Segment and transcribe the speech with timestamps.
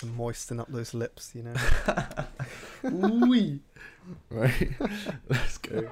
[0.00, 1.54] to moisten up those lips, you know.
[3.28, 3.60] Wee.
[4.30, 4.72] Right,
[5.28, 5.86] let's go.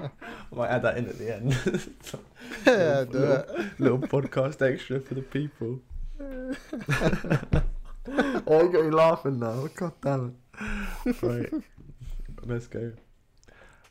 [0.51, 1.53] I might add that in at the end.
[2.67, 3.81] yeah, Little- do little- it.
[3.81, 5.79] Little podcast extra for the people.
[8.47, 9.69] oh, you got me laughing now.
[9.77, 10.35] God damn
[11.07, 11.23] it.
[11.23, 11.53] Right,
[12.45, 12.93] let's go.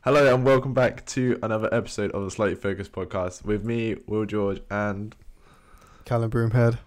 [0.01, 4.25] Hello and welcome back to another episode of the Slightly Focused podcast with me, Will
[4.25, 5.15] George, and
[6.05, 6.79] Callum Broomhead.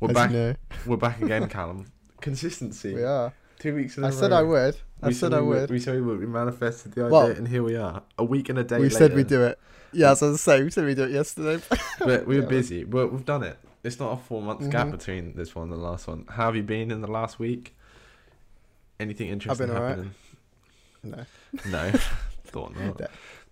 [0.00, 0.30] we're as back.
[0.32, 0.54] You know.
[0.84, 1.86] We're back again, Callum.
[2.20, 2.94] Consistency.
[2.94, 3.32] We are.
[3.58, 4.32] Two weeks in a I said.
[4.32, 4.76] I would.
[5.02, 5.70] I We said we I would.
[5.70, 6.20] We said we would.
[6.20, 8.02] We manifested the idea, Well- and here we are.
[8.18, 8.96] A week and a day We later.
[8.96, 9.58] said we'd do it.
[9.92, 11.62] Yeah, as I was saying, we said we'd do it yesterday.
[12.00, 12.48] But we were Yeah.
[12.48, 12.84] busy.
[12.84, 13.56] But we've done it.
[13.82, 14.92] It's not a four month gap Mhm.
[14.92, 16.24] between this one and the last one.
[16.28, 17.74] How have you been in the last week?
[18.98, 19.90] Anything interesting been alright.
[19.98, 20.14] happening?
[21.02, 21.24] no,
[21.70, 21.92] No,
[22.46, 23.00] thought not.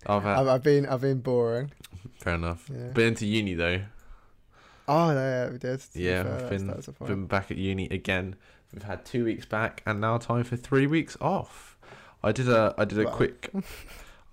[0.07, 1.71] I've had, I've, I've been I've been boring.
[2.19, 2.69] fair enough.
[2.71, 2.87] Yeah.
[2.89, 3.81] Been into uni though.
[4.87, 5.81] Oh no, yeah, we did.
[5.93, 8.35] Yeah, fair, I've been been back at uni again.
[8.75, 11.77] We've had two weeks back, and now time for three weeks off.
[12.21, 13.11] I did a I did a Wow.
[13.11, 13.49] quick.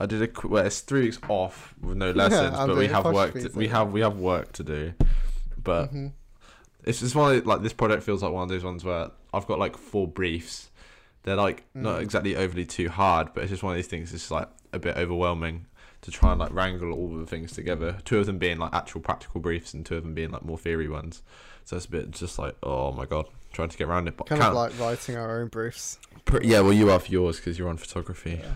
[0.01, 0.51] I did a quick.
[0.51, 3.35] Well, it's three weeks off with no lessons, I'm but we have work.
[3.35, 4.95] To, we have we have work to do,
[5.63, 6.11] but Mhm.
[6.83, 9.47] it's just one of, like this project feels like one of those ones where I've
[9.47, 10.71] got like four briefs.
[11.23, 12.03] They're like not Mm.
[12.03, 14.13] exactly overly too hard, but it's just one of these things.
[14.13, 15.67] It's like a bit overwhelming
[16.01, 17.99] to try and like wrangle all the things together.
[18.05, 20.59] Two of them being like actual practical briefs, and two of them being like more
[20.59, 21.23] theory ones.
[21.65, 24.17] So it's a bit just like oh my god, trying to get around it.
[24.17, 25.99] But Kind of like writing our own briefs.
[26.43, 28.53] yeah, well you are for yours because you're on photography, Yeah.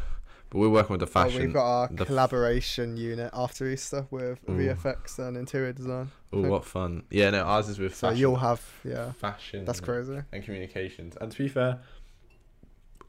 [0.51, 1.41] but we're working with the fashion.
[1.43, 4.53] we've got our the f- collaboration unit after Easter with Ooh.
[4.53, 6.11] VFX and interior design.
[6.33, 7.03] oh, what fun!
[7.11, 8.21] Yeah, no, ours is with So fashion.
[8.21, 9.13] you'll have yeah.
[9.13, 9.65] fashion.
[9.65, 10.21] That's crazy.
[10.33, 11.17] and communications.
[11.21, 11.81] And to be fair,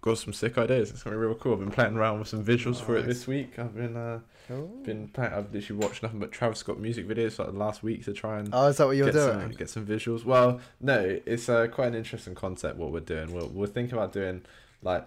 [0.07, 0.89] got some sick ideas.
[0.89, 1.53] It's gonna be real cool.
[1.53, 3.57] I've been playing around with some visuals for it this week.
[3.59, 4.67] I've been uh, Cool.
[4.83, 5.33] been playing.
[5.33, 8.13] I've literally watched nothing but Travis Scott music videos for like the last week to
[8.13, 9.39] try and Oh, is that what you're get doing?
[9.41, 10.23] some get some visuals.
[10.25, 13.33] Well, no, it's uh, quite an interesting concept what we're doing.
[13.33, 14.43] We're we're thinking about doing
[14.81, 15.05] like.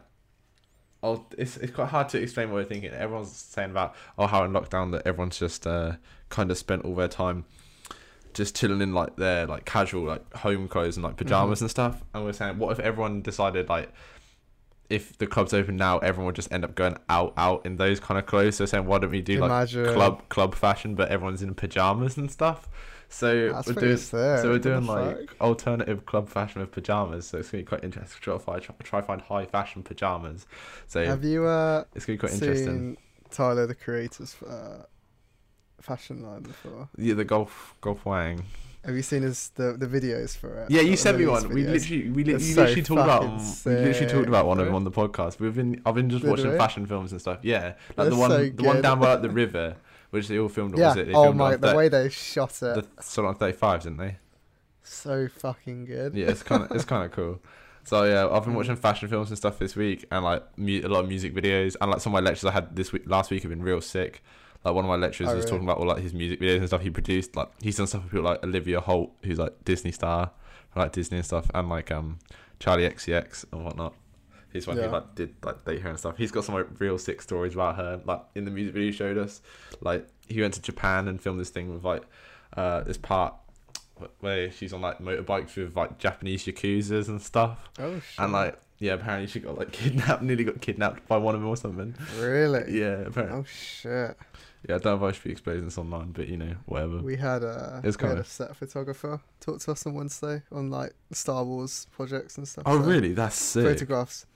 [1.03, 2.91] Oh, it's it's quite hard to explain what we're thinking.
[2.91, 5.93] Everyone's saying about oh how in lockdown that everyone's just uh,
[6.29, 7.47] kind of spent all their time
[8.35, 11.63] just chilling in like their like casual like home clothes and like pajamas Mhm.
[11.63, 12.05] and stuff.
[12.13, 13.91] And we're saying, what if everyone decided like
[14.91, 18.01] if the club's open now, everyone would just end up going out out in those
[18.01, 18.57] kind of clothes.
[18.57, 19.87] So saying, why don't we do like Imagine.
[19.95, 22.69] club club fashion, but everyone's in pajamas and stuff.
[23.09, 25.41] So That's we're doing so we're doing like fuck?
[25.41, 27.27] alternative club fashion with pajamas.
[27.27, 28.21] So it's gonna be quite interesting.
[28.21, 30.47] Try to find try, try find high fashion pajamas.
[30.87, 32.97] So Have you uh it's gonna be quite seen interesting.
[33.31, 34.85] Tyler the Creator's uh,
[35.81, 36.89] fashion line before?
[36.97, 38.45] Yeah, the golf golf wang.
[38.85, 40.71] Have you seen his the, the videos for it?
[40.71, 41.49] Yeah, you sent me one.
[41.51, 41.71] We videos?
[41.73, 43.23] literally, we li- you so literally talked about,
[43.67, 45.39] we literally talked about one of them on the podcast.
[45.39, 46.57] We've been, I've been just Did watching we?
[46.57, 47.41] fashion films and stuff.
[47.43, 49.77] Yeah, like the one, so the one down by like, the river,
[50.11, 50.75] which they all filmed.
[50.75, 50.89] on, Yeah.
[50.89, 51.07] Was it?
[51.09, 53.99] They Oh my, the thir- way they shot it, the sort of thirty fives, didn't
[53.99, 54.17] they?
[54.83, 56.15] so fucking good.
[56.15, 57.41] Yeah, it's kind of, it's kind of cool.
[57.83, 60.89] So yeah, I've been watching fashion films and stuff this week, and like mu- a
[60.89, 63.31] lot of music videos, and like some of my lectures I had this week, last
[63.31, 64.23] week have been real sick.
[64.65, 65.51] Like one of my lecturers Oh, was really?
[65.51, 67.35] talking about all like his music videos and stuff he produced.
[67.37, 70.31] Like he's done stuff with people like Olivia Holt, who's like Disney star,
[70.77, 72.19] like Disney and stuff, and like um
[72.61, 73.95] Charli XCX and whatnot.
[74.53, 74.87] He's one Yeah.
[74.89, 76.17] who like did like date her and stuff.
[76.19, 78.01] He's got some like real sick stories about her.
[78.05, 79.41] Like in the music video he showed us,
[79.81, 82.03] like he went to Japan and filmed this thing with like
[82.57, 83.35] uh this part
[84.21, 87.69] where she's on like motorbikes with like Japanese yakuza's and stuff.
[87.79, 88.19] Oh shit.
[88.19, 91.49] And like, yeah, apparently she got like kidnapped, nearly got kidnapped by one of them
[91.51, 91.95] or something.
[92.19, 92.79] really?
[92.81, 93.41] Yeah, apparently.
[93.41, 94.17] Oh shit.
[94.69, 96.99] Yeah, I don't know if I should be exposing this online, but you know, whatever.
[96.99, 100.71] We had a It's we had a set photographer talk to us on Wednesday on
[100.71, 102.65] like Star Wars projects and stuff.
[102.67, 103.13] oh, so really?
[103.15, 103.65] That's sick.
[103.65, 104.27] Photographs.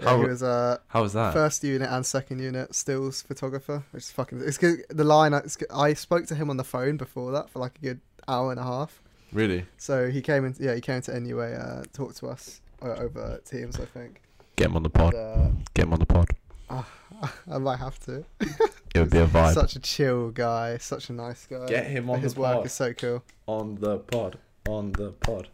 [0.00, 1.32] Yeah, How- he was uh How was that?
[1.32, 4.40] first unit and second unit stills photographer, which is fucking.
[4.44, 4.84] It's good.
[4.90, 7.80] The line it's I spoke to him on the phone before that for like a
[7.82, 9.00] good hour and a half.
[9.32, 9.64] Really?
[9.76, 10.54] So he came in.
[10.58, 14.22] Yeah, he came to NUA uh, talk to us uh, over Teams, I think.
[14.56, 15.14] Get him on the And, pod.
[15.14, 16.28] uh, Get him on the pod.
[16.70, 18.24] I might have to.
[18.94, 19.54] It would be a vibe.
[19.54, 21.66] Such a chill guy, such a nice guy.
[21.66, 22.66] Get him on His the work pod.
[22.66, 23.22] is so cool.
[23.46, 24.38] On the pod.
[24.68, 25.48] On the pod.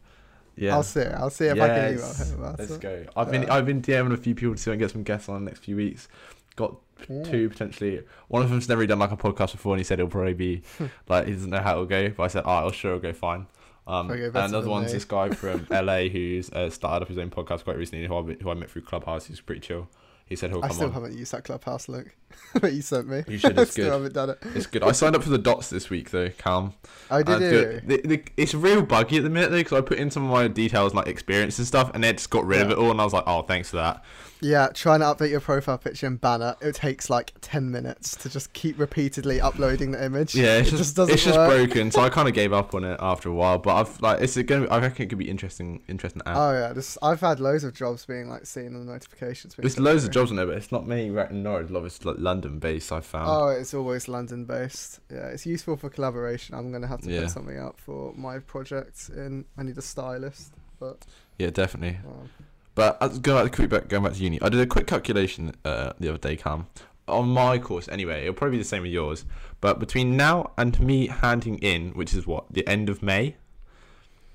[0.57, 0.75] Yeah.
[0.77, 1.03] I'll see.
[1.03, 2.31] I'll see if I can email Yes.
[2.33, 2.81] him about Let's it.
[2.81, 3.05] go.
[3.17, 3.55] I've been Yeah.
[3.55, 5.45] I've been DMing a few people to see if I can get some guests on
[5.45, 6.09] the next few weeks.
[6.57, 6.77] Got
[7.25, 8.03] two potentially.
[8.29, 10.63] One of them's never done like a podcast before, and he said it'll probably be
[11.09, 12.09] like he doesn't know how it'll go.
[12.11, 13.47] But I said, oh, I'm sure it'll go fine.
[13.87, 14.93] Um, Probably go and another one's me.
[14.95, 18.23] this guy from LA who's uh, started up his own podcast quite recently, who I,
[18.23, 19.27] met- who I met through Clubhouse.
[19.27, 19.89] He's pretty chill.
[20.27, 20.71] He said he'll come on.
[20.71, 20.93] I still on.
[20.95, 22.17] haven't used that clubhouse link
[22.55, 23.25] that you sent me.
[23.29, 23.93] You should, I it's still good.
[23.93, 24.39] haven't done it.
[24.55, 24.83] It's good.
[24.83, 26.73] I signed up for the dots this week though, Calm.
[27.11, 27.81] I did And you?
[27.99, 30.31] the- the- it's real buggy at the minute though, because I put in some of
[30.31, 33.01] my details like experience and stuff, and it just got rid of it all, and
[33.01, 34.03] I was like, oh, thanks for that.
[34.45, 36.55] Yeah, trying to update your profile picture and banner.
[36.61, 40.35] It takes like ten minutes to just keep repeatedly uploading the image.
[40.35, 41.49] Yeah, it's it just, just doesn't it's just work.
[41.71, 43.57] broken, so I kind of gave up on it after a while.
[43.57, 44.67] But I've like, it's gonna.
[44.69, 46.37] I reckon it could be interesting, interesting app.
[46.37, 49.55] Oh yeah, this I've had loads of jobs being like seen in the notifications.
[49.57, 51.71] There's loads of jobs on there, but it's not me right in Norwich.
[51.71, 52.93] A lot of it's like London based.
[52.93, 53.31] I found.
[53.31, 55.01] Oh, it's always London based.
[55.11, 56.55] Yeah, it's useful for collaboration.
[56.55, 57.23] I'm gonna have to Yeah.
[57.23, 59.09] put something out for my project.
[59.17, 61.07] In I need a stylist, but
[61.39, 61.99] Yeah, definitely.
[62.07, 62.29] um,
[62.75, 65.55] But uh, going back, quick back, going back to uni, I did a quick calculation
[65.65, 66.67] uh, the other day, Cam.
[67.07, 69.25] On my course, anyway, it'll probably be the same with yours.
[69.61, 73.37] But between now and me handing in, which is what the end of May,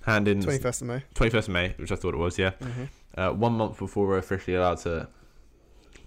[0.06, 1.04] hand in twenty first of May.
[1.14, 2.52] twenty first of May, which I thought it was, yeah.
[2.52, 2.84] Mm-hmm.
[3.18, 5.10] Uh, one month before we're officially allowed to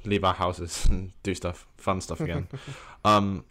[0.04, 2.48] leave our houses and do stuff, fun stuff again.
[3.04, 3.44] um,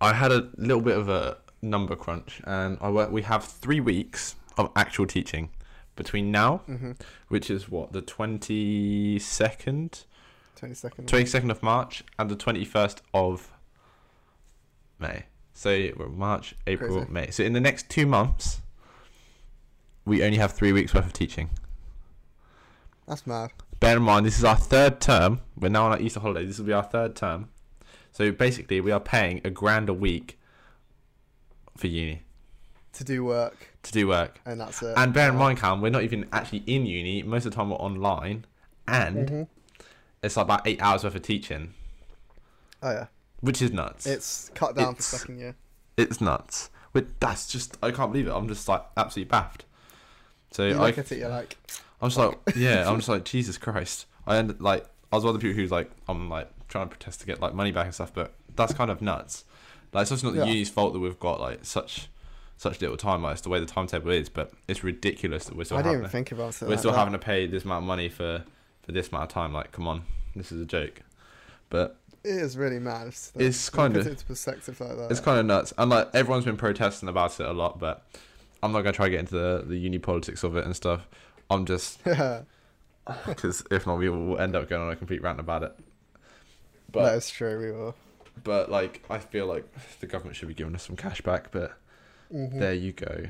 [0.00, 3.80] I had a little bit of a number crunch, and I work, we have three
[3.80, 5.50] weeks of actual teaching
[5.98, 6.92] between now Mm-hmm.
[7.28, 10.04] which is what the 22nd
[10.56, 11.06] Twenty second.
[11.06, 13.52] 22nd of march and the 21st of
[14.98, 15.24] may.
[15.54, 17.12] So we're march april Crazy.
[17.12, 17.30] may.
[17.30, 18.60] So in the next two months
[20.04, 21.50] we only have three weeks worth of teaching.
[23.06, 23.50] That's mad.
[23.80, 25.40] bear in mind this is our third term.
[25.58, 26.44] We're now on our easter holiday.
[26.46, 27.48] This will be our third term.
[28.12, 30.38] So basically we are paying a grand a week
[31.76, 32.22] for uni.
[32.94, 34.94] To do work, to do work and that's it.
[34.96, 37.70] and bear in mind Cam, we're not even actually in uni most of the time
[37.70, 38.44] we're online
[38.86, 39.48] and Mhm.
[40.22, 41.74] it's like about eight hours worth of teaching
[42.82, 43.06] Oh yeah,
[43.40, 44.06] which is nuts.
[44.06, 45.56] it's cut down It's- for second year.
[45.96, 46.70] it's nuts.
[46.92, 48.32] But that's just I can't believe it.
[48.32, 49.64] I'm just like absolutely baffed.
[50.52, 51.56] So You I, look at it, you're like,
[52.00, 54.06] I'm just like yeah, I'm just like Jesus Christ.
[54.26, 56.90] I ended like I was one of the people who's like I'm like trying to
[56.96, 59.44] protest to get like money back and stuff, but that's kind of nuts.
[59.92, 60.52] Like it's also not the Yeah.
[60.52, 62.08] uni's fault that we've got like such
[62.58, 63.22] such little time.
[63.22, 65.86] Like it's the way the timetable is, but it's ridiculous that we're still I didn't
[65.94, 66.62] having even to, think about it.
[66.62, 66.98] we're like still that.
[66.98, 68.44] having to pay this amount of money for
[68.82, 69.52] for this amount of time.
[69.54, 70.02] Like come on,
[70.36, 71.00] this is a joke.
[71.70, 73.06] But It is really mad.
[73.08, 75.10] It's, It's kinda- put it perspective like that.
[75.10, 78.04] It's kind of nuts, and like everyone's been protesting about it a lot, but
[78.62, 81.06] I'm not gonna try to get into the the uni politics of it and stuff.
[81.50, 82.02] I'm just
[83.26, 85.72] because if not, we will end up going on a complete rant about it.
[85.76, 86.22] that
[86.92, 87.58] But is true.
[87.58, 87.94] We will.
[88.44, 89.64] but like I feel like
[90.00, 91.50] the government should be giving us some cash back.
[91.50, 91.72] But
[92.32, 92.58] Mhm.
[92.60, 93.24] there you go.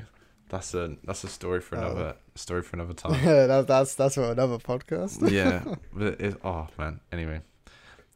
[0.49, 1.79] That's a that's a story for Oh.
[1.79, 3.13] another story for another time.
[3.23, 5.29] Yeah, that, that's that's for another podcast.
[5.31, 5.63] yeah,
[5.93, 6.99] but it, oh man.
[7.11, 7.41] Anyway,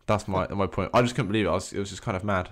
[0.07, 0.91] that's my my point.
[0.93, 1.49] I just couldn't believe it.
[1.49, 2.49] I was, it was just kind of mad.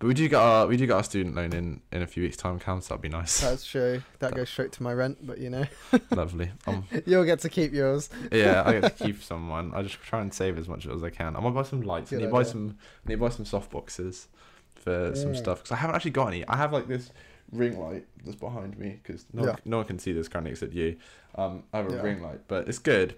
[0.00, 2.24] But we do get our we do get our student loan in in a few
[2.24, 2.58] weeks' time.
[2.58, 3.40] Counts that'd be nice.
[3.40, 4.02] That's true.
[4.18, 5.64] That goes straight to my rent, but you know,
[6.10, 6.50] Lovely.
[6.66, 8.10] Um, you'll get to keep yours.
[8.32, 9.72] yeah, I get to keep someone.
[9.72, 11.36] I just try and save as much as I can.
[11.36, 12.12] I'm gonna buy some lights.
[12.12, 12.76] I need to buy some.
[13.06, 14.26] I need to buy some soft boxes
[14.74, 15.36] for some Mm.
[15.36, 16.44] stuff because I haven't actually got any.
[16.48, 17.12] I have like this
[17.52, 19.50] ring light that's behind me because no, Yeah.
[19.50, 20.96] one, no one can see this currently except you.
[21.34, 22.02] Um, I have a Yeah.
[22.02, 23.14] ring light, but it's good.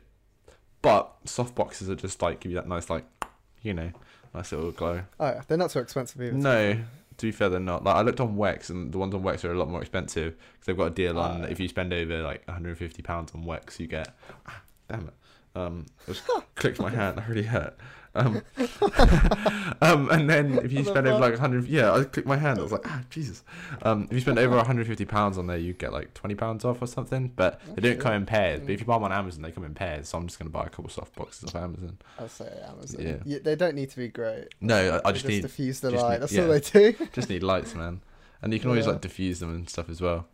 [0.82, 3.04] But soft boxes are just like give you that nice like,
[3.62, 3.90] you know,
[4.34, 5.02] nice little glow.
[5.18, 6.32] Oh yeah, they're not so expensive either.
[6.36, 6.74] No,
[7.16, 7.84] to be fair, they're not.
[7.84, 10.34] Like I looked on Wex, and the ones on Wex are a lot more expensive
[10.52, 11.42] because they've got a deal on.
[11.44, 11.46] Ah.
[11.46, 14.14] If you spend over like 150 pounds on Wex, you get.
[14.46, 15.14] Ah, damn it!
[15.54, 17.16] Um, I just clicked my hand.
[17.18, 17.78] That really hurt.
[18.16, 18.42] Um,
[19.82, 22.58] um, and then if you spend over like 100, yeah, I clicked my hand.
[22.58, 23.42] I was like, ah, Jesus.
[23.82, 26.80] Um, if you spend over 150 pounds on there, you get like 20 pounds off
[26.80, 27.32] or something.
[27.34, 28.60] But they don't come in pairs.
[28.60, 30.08] But if you buy them on Amazon, they come in pairs.
[30.08, 31.98] So I'm just gonna buy a couple soft boxes off Amazon.
[32.18, 33.00] I'll say Amazon.
[33.00, 33.16] Yeah.
[33.24, 33.38] Yeah.
[33.42, 34.48] they don't need to be great.
[34.60, 36.12] No, I, I They just need diffuse the light.
[36.12, 36.42] need- That's yeah.
[36.42, 36.94] all they do.
[37.12, 38.00] just need lights, man.
[38.42, 38.92] And you can always Yeah.
[38.92, 40.26] like diffuse them and stuff as well.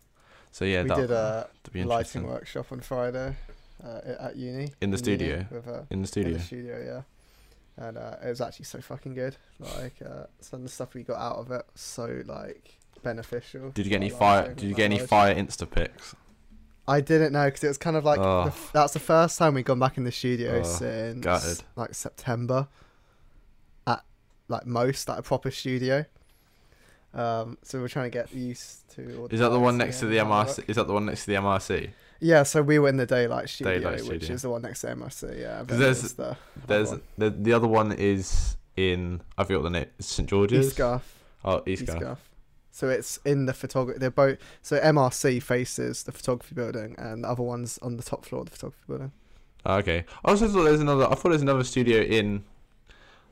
[0.53, 1.49] So yeah, we that, did a
[1.87, 3.37] lighting workshop on Friday
[3.84, 4.70] uh, at uni.
[4.81, 5.46] In the uni studio?
[5.51, 6.32] With, uh, in the In studio.
[6.34, 7.03] the studio, yeah.
[7.81, 9.37] And uh, it was actually so fucking good.
[9.58, 13.70] Like uh, some of the stuff we got out of it, was so like beneficial.
[13.70, 14.53] Did you get any fire?
[14.55, 16.15] Did you get any fire Insta pics?
[16.87, 18.44] I didn't know because it was kind of like Oh.
[18.46, 21.63] the that's the first time we've gone back in the studio Oh, since gutted.
[21.77, 22.69] like September.
[23.87, 24.05] At
[24.49, 26.05] like most, like a proper studio.
[27.15, 29.19] Um, so we're trying to get used to.
[29.20, 30.46] All Is that the one next to the MRC?
[30.46, 30.58] works.
[30.69, 31.91] Is that the one next to the MRC?
[32.20, 34.89] Yeah, so we were in the daylight studio, Daylight which is the one next to
[34.89, 35.41] MRC.
[35.41, 36.36] Yeah, there's- the
[36.67, 37.03] There's one.
[37.17, 39.86] the the other one is in I forgot the name.
[39.98, 40.67] St George's.
[40.69, 41.24] East Garth.
[41.44, 42.29] Oh, East, East Garth.
[42.72, 43.98] So it's in the photography.
[43.98, 44.39] They're both.
[44.62, 48.50] So MRC faces the photography building, and the other one's on the top floor of
[48.50, 49.12] the photography building.
[49.67, 50.05] Oh, okay.
[50.24, 51.06] I also thought there's another.
[51.10, 52.44] I thought there's another studio in,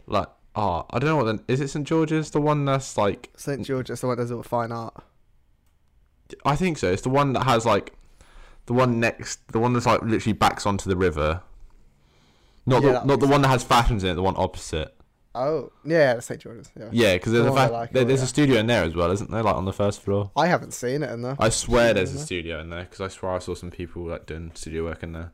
[0.07, 1.25] like, oh, I don't know what.
[1.25, 2.30] Then is it St George's?
[2.30, 4.95] The one that's like, St George's, the one that does all the fine art.
[6.45, 6.90] I think so.
[6.90, 7.95] It's the one that has like,
[8.69, 11.41] the one next, the one that's like literally backs onto the river.
[12.67, 14.15] Not Yeah, the that not the one that has fashions in it.
[14.15, 14.95] The one opposite.
[15.35, 16.71] Oh, yeah, the St George's.
[16.79, 16.89] Yeah.
[16.91, 18.25] Yeah, because there's The a one I fa- like, there- oh, there's yeah.
[18.25, 19.43] a studio in there as well, isn't there?
[19.43, 20.31] Like on the first floor.
[20.37, 21.37] I haven't seen it in there.
[21.39, 24.27] I swear there's a studio in there because I swear I saw some people like
[24.27, 25.33] doing studio work in there.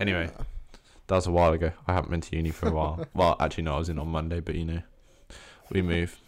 [0.00, 0.30] Anyway,
[1.06, 1.72] that was a while ago.
[1.86, 3.06] I haven't been to uni for a while.
[3.14, 4.82] well, actually, no, I was in on Monday, but you know,
[5.70, 6.18] we move.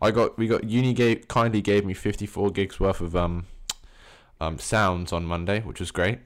[0.00, 3.46] I got we got uni gave kindly gave me 54 gigs worth of um
[4.42, 6.18] um sounds on Monday, which was great.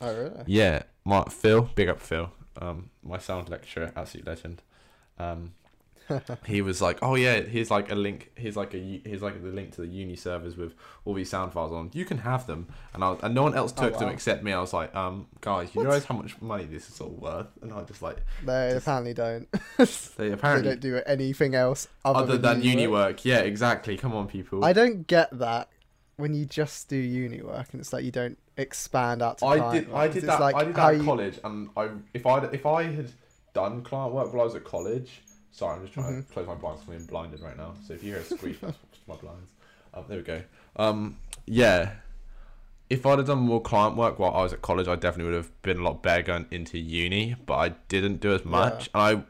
[0.00, 0.42] Oh, really?
[0.46, 2.30] Yeah, Mark Phil, big up Phil,
[2.60, 4.62] um, my sound lecturer, absolute legend.
[5.18, 5.52] Um,
[6.46, 8.32] he was like, "Oh yeah, here's like a link.
[8.34, 11.52] Here's like a here's like the link to the uni servers with all these sound
[11.52, 11.90] files on.
[11.94, 14.42] You can have them." And I was, and no one else Oh, took them except
[14.42, 14.52] me.
[14.52, 15.84] I was like, "Um, guys, you What?
[15.86, 19.14] realize how much money this is all worth?" And I just like They Just- apparently
[19.14, 19.46] don't.
[19.78, 19.84] they
[20.18, 23.24] They apparently don't do anything else other, other than uni work.
[23.24, 23.96] Yeah, exactly.
[23.96, 24.64] Come on, people.
[24.64, 25.68] I don't get that
[26.22, 29.72] when you just do uni work and it's like you don't expand out to I
[29.74, 29.92] did.
[29.92, 30.40] I did that.
[30.40, 33.10] like I did that at college, and I if I if I had
[33.52, 35.22] done client work while I was at college.
[35.50, 36.20] Sorry, I'm just trying Mm-hmm.
[36.28, 37.74] to close my blinds I'm being blinded right now.
[37.86, 39.50] So if you hear a squeak, that's my blinds.
[39.92, 40.42] Um, there we go.
[40.76, 41.92] Um, yeah.
[42.88, 45.36] If I'd have done more client work while I was at college, I definitely would
[45.42, 47.36] have been a lot better going into uni.
[47.46, 49.22] But I didn't do as much, and I.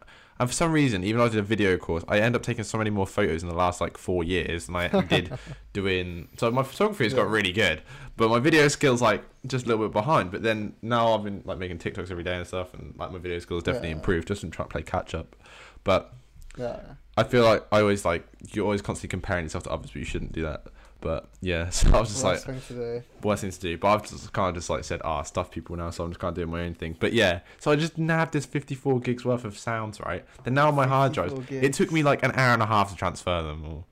[0.42, 2.64] And for some reason, even though I did a video course, I end up taking
[2.64, 5.32] so many more photos in the last like four years than I did
[5.72, 6.26] doing.
[6.36, 7.80] So my photography has got really good,
[8.16, 10.32] but my video skills like just a little bit behind.
[10.32, 13.18] But then now I've been like making TikToks every day and stuff, and like my
[13.18, 13.94] video skills definitely Yeah.
[13.96, 15.36] improved just in trying to play catch up.
[15.84, 16.12] But
[16.58, 16.80] Yeah.
[17.16, 20.04] I feel like I always like you're always constantly comparing yourself to others, but you
[20.04, 20.64] shouldn't do that.
[21.02, 23.76] But yeah, so I was just Worst like, thing worst thing to do.
[23.76, 26.20] But I've just kind of just like said, ah, stuff people now, so I'm just
[26.20, 26.96] kind of doing my own thing.
[26.98, 30.24] But yeah, so I just nabbed this 54 gigs worth of sounds, right?
[30.44, 32.66] Then now on my hard drives, 54 it took me like an hour and a
[32.66, 33.64] half to transfer them.
[33.66, 33.84] Or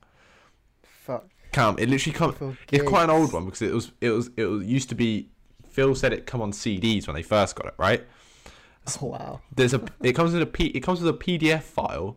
[0.82, 1.26] Fuck.
[1.52, 2.30] come, it literally come.
[2.30, 4.94] 54 It's quite an old one because it was it was it was used to
[4.94, 5.28] be.
[5.68, 8.04] Phil said it come on CDs when they first got it, right?
[9.02, 9.40] Oh, wow.
[9.54, 12.16] There's a it comes in a P it comes with a PDF file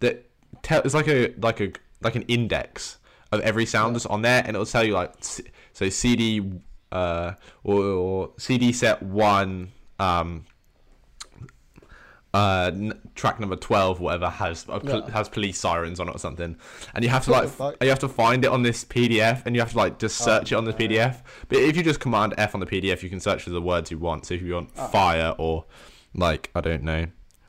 [0.00, 0.28] that
[0.62, 2.98] tell it's like a like a like an index
[3.32, 5.12] of every sound that's on there, and it'll tell you like
[5.72, 6.52] so CD
[6.92, 7.32] uh
[7.64, 10.44] or, or CD set one um
[12.34, 15.10] uh n- track number 12 whatever has a pol- Yeah.
[15.10, 16.56] has police sirens on it or something
[16.94, 17.76] and you have to like fuck?
[17.82, 20.24] you have to find it on this pdf and you have to like just Oh,
[20.26, 23.08] search it on this pdf but if you just command f on the pdf you
[23.08, 24.86] can search for the words you want so if you want Oh.
[24.88, 25.64] fire or
[26.14, 27.06] like i don't know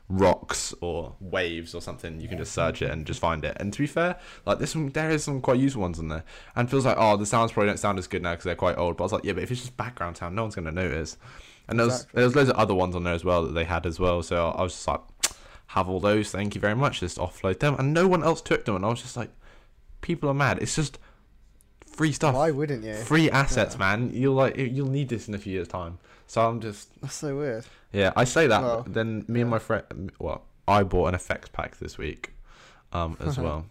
[0.08, 3.54] rocks or waves or something you can just search it and just find it.
[3.60, 6.24] And to be fair like this one, there is some quite useful ones in there.
[6.56, 8.78] And feels like oh the sounds probably don't sound as good now because they're quite
[8.78, 8.96] old.
[8.96, 10.72] But i was like yeah but if it's just background sound no one's going to
[10.72, 11.18] notice.
[11.68, 12.16] And there's Exactly.
[12.16, 14.22] there was loads of other ones on there as well that they had as well.
[14.22, 15.00] So i was just like
[15.72, 16.30] have all those.
[16.30, 17.00] Thank you very much.
[17.00, 17.76] Just offload them.
[17.78, 18.76] And no one else took them.
[18.76, 19.30] And i was just like
[20.00, 20.58] people are mad.
[20.62, 20.98] It's just
[21.86, 22.34] free stuff.
[22.34, 22.94] Why wouldn't you?
[22.94, 23.78] free assets Yeah.
[23.96, 24.10] man.
[24.14, 25.98] You'll like you'll need this in a few years time.
[26.26, 27.66] So i'm just That's so weird.
[27.92, 28.62] Yeah, I say that.
[28.62, 32.32] Well, then me and my friend, well, I bought an effects pack this week,
[32.92, 33.66] um, as well,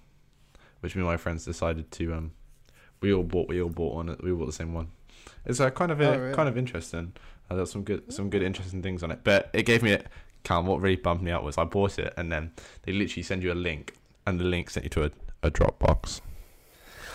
[0.82, 2.32] which me and my friends decided to um,
[3.02, 4.90] we all bought, we all bought one, we bought the same one.
[5.46, 6.34] It's uh, kind of Oh, really?
[6.34, 7.14] kind of interesting.
[7.50, 10.04] Uh, there's some good, some good interesting things on it, but it gave me a.
[10.44, 10.66] Calm.
[10.66, 12.52] What really bumped me out was I bought it, and then
[12.84, 13.96] they literally send you a link,
[14.26, 15.12] and the link sent you to a,
[15.44, 16.22] a Dropbox.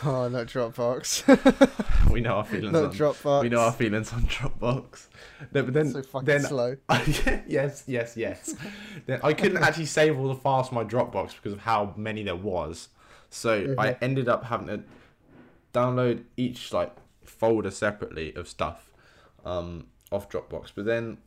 [0.05, 2.11] Oh, not Dropbox.
[2.11, 2.73] we know our feelings.
[2.73, 3.43] not on, Dropbox.
[3.43, 5.07] we know our feelings on Dropbox.
[5.53, 6.77] No, but then so fucking then slow.
[7.47, 8.55] yes, yes, yes.
[9.07, 12.23] then I couldn't actually save all the files from my Dropbox because of how many
[12.25, 12.89] there was.
[13.31, 13.99] So I Mhm.
[14.03, 14.83] ended up having to
[15.73, 16.95] download each like
[17.25, 18.93] folder separately of stuff
[19.45, 20.73] um, off Dropbox.
[20.75, 21.19] But then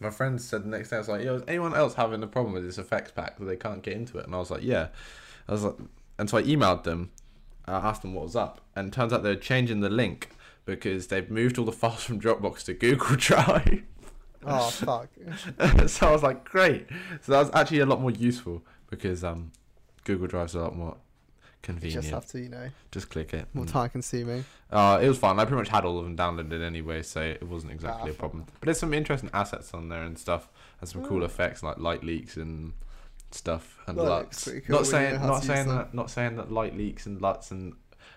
[0.00, 2.26] my friend said the next day, I was like, "Yo, is anyone else having a
[2.26, 4.62] problem with this effects pack that they can't get into it?" And I was like,
[4.62, 4.88] "Yeah."
[5.46, 5.76] I was like,
[6.18, 7.10] and so I emailed them,
[7.66, 10.30] I asked them what was up, and turns out they're changing the link
[10.66, 13.82] because they've moved all the files from Dropbox to Google Drive.
[14.46, 15.08] Oh fuck.
[15.88, 16.86] so I was like, great.
[17.22, 19.52] So that was actually a lot more useful because um,
[20.04, 20.96] Google Drive's a lot more
[21.62, 21.94] convenient.
[21.94, 23.46] You just have to, you know, Just click it.
[23.54, 24.44] more time consuming.
[24.70, 25.38] Uh, it was fine.
[25.38, 28.16] I pretty much had all of them downloaded anyway, so it wasn't exactly Ah, a
[28.16, 28.44] problem.
[28.60, 31.24] But there's some interesting assets on there and stuff, and some cool Oh.
[31.26, 32.74] effects like light leaks and
[33.34, 34.44] stuff and That LUTs.
[34.66, 35.76] cool not saying, not saying them.
[35.76, 37.74] that, not saying that light leaks and LUTs and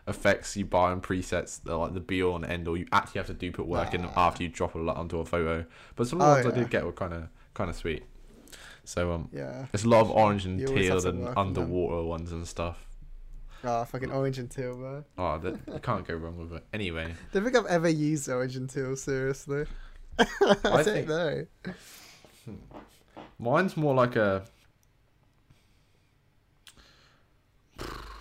[0.08, 2.78] effects you buy and presets they're like the be all and end all.
[2.78, 5.20] You actually have to do put work in them after you drop a LUT onto
[5.20, 5.66] a photo.
[5.96, 6.64] But some of Oh, the ones I yeah.
[6.64, 8.04] did get were kind of kind of sweet.
[8.86, 9.66] So um, Yeah.
[9.72, 12.86] there's a lot of orange and You teal and underwater ones and stuff.
[13.64, 15.04] Ah, fucking orange and teal, man.
[15.18, 16.64] Oh, that you can't go wrong with it.
[16.74, 18.96] Anyway, Don't think I've ever used orange and teal.
[18.96, 19.66] Seriously.
[20.20, 21.46] I, I don't think- know.
[23.40, 24.44] Mine's more like a.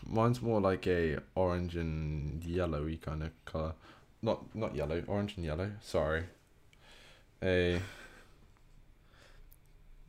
[0.09, 3.75] Mine's more like a orange and yellowy kind of color.
[4.23, 5.73] Not not yellow, orange and yellow.
[5.81, 6.25] Sorry.
[7.43, 7.81] A.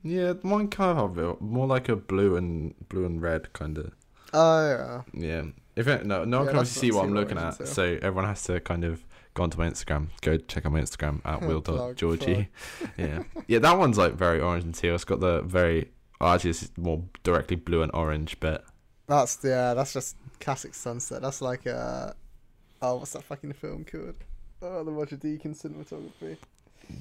[0.04, 3.92] Yeah, mine kind of more like a blue and blue and red kind of.
[4.34, 5.02] Oh yeah.
[5.14, 5.44] Yeah.
[5.76, 7.84] If it, no, no one Yeah, can obviously see what I'm looking at, until- so
[8.02, 10.08] everyone has to kind of go onto my Instagram.
[10.22, 12.48] Go check out my Instagram at will.georgee.
[12.98, 14.96] yeah, yeah, that one's like very orange and teal.
[14.96, 15.92] It's got the very.
[16.20, 18.66] Oh, actually, it's more directly blue and orange, but
[19.08, 19.74] That's yeah.
[19.74, 21.22] That's just classic sunset.
[21.22, 22.14] That's like uh
[22.82, 24.16] oh, what's that fucking film called?
[24.62, 26.38] Oh, the Roger Deakins cinematography.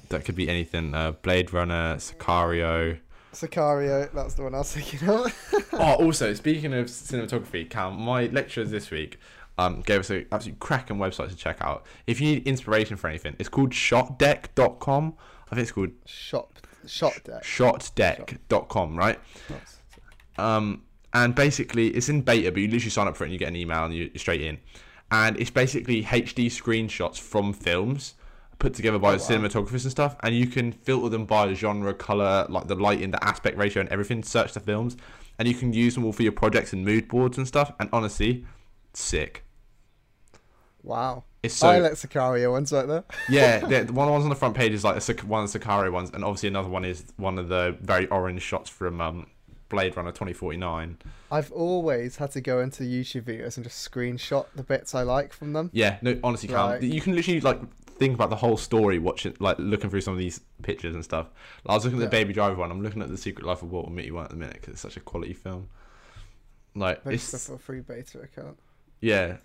[0.09, 0.93] that could be anything.
[0.93, 2.99] Uh, Blade Runner, Sicario.
[3.33, 4.11] Sicario.
[4.13, 5.69] That's the one I was thinking of.
[5.73, 9.19] oh, also speaking of cinematography, Cam, my lecturers this week
[9.59, 11.85] um gave us an absolute cracking website to check out.
[12.05, 15.15] If you need inspiration for anything, it's called shotdeck.com.
[15.51, 16.51] I think it's called Shot.
[16.85, 17.43] Shot deck.
[17.43, 19.19] shotdeck.com, right?
[19.49, 19.77] That's-
[20.37, 20.83] Um,
[21.13, 23.47] and basically, it's in beta, but you literally sign up for it and you get
[23.49, 24.57] an email and you- you're straight in.
[25.11, 28.15] And it's basically HD screenshots from films
[28.59, 29.29] put together by Oh, the wow.
[29.47, 30.15] cinematographers and stuff.
[30.21, 33.89] And you can filter them by genre, color, like the lighting, the aspect ratio, and
[33.89, 34.21] everything.
[34.23, 34.97] Search the films,
[35.39, 37.71] and you can use them all for your projects and mood boards and stuff.
[37.79, 38.45] And honestly,
[38.93, 39.43] sick.
[40.83, 41.23] Wow.
[41.43, 43.03] It's so I like Sicario ones right there.
[43.29, 45.51] yeah, the one of the ones on the front page is like a, one of
[45.51, 48.99] the Sicario ones, and obviously another one is one of the very orange shots from
[48.99, 49.27] um,
[49.69, 50.97] Blade Runner 2049.
[51.31, 55.33] I've always had to go into YouTube videos and just screenshot the bits I like
[55.33, 55.69] from them.
[55.73, 57.59] Yeah, no, honestly, Like- you can literally like
[57.97, 61.27] think about the whole story, watching like looking through some of these pictures and stuff.
[61.65, 62.71] Like, I was looking at the Baby Driver one.
[62.71, 64.81] I'm looking at the Secret Life of Walter Mitty one at the minute because it's
[64.81, 65.67] such a quality film.
[66.75, 68.57] Like it's for a free beta account.
[69.01, 69.37] yeah,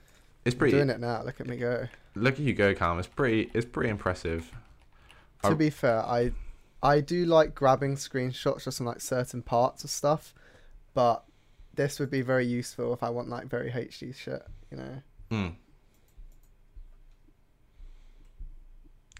[0.44, 0.76] it's I'm pretty.
[0.76, 1.22] doing it now.
[1.22, 1.88] Look at me go.
[2.14, 2.98] Look at you go, Cam.
[2.98, 3.50] It's pretty.
[3.54, 4.52] It's pretty impressive.
[5.44, 6.32] To I- be fair, I
[6.82, 10.34] I do like grabbing screenshots just on like certain parts of stuff,
[10.94, 11.24] but
[11.74, 14.42] this would be very useful if I want like very HD shit.
[14.70, 15.02] You know.
[15.30, 15.54] Mm.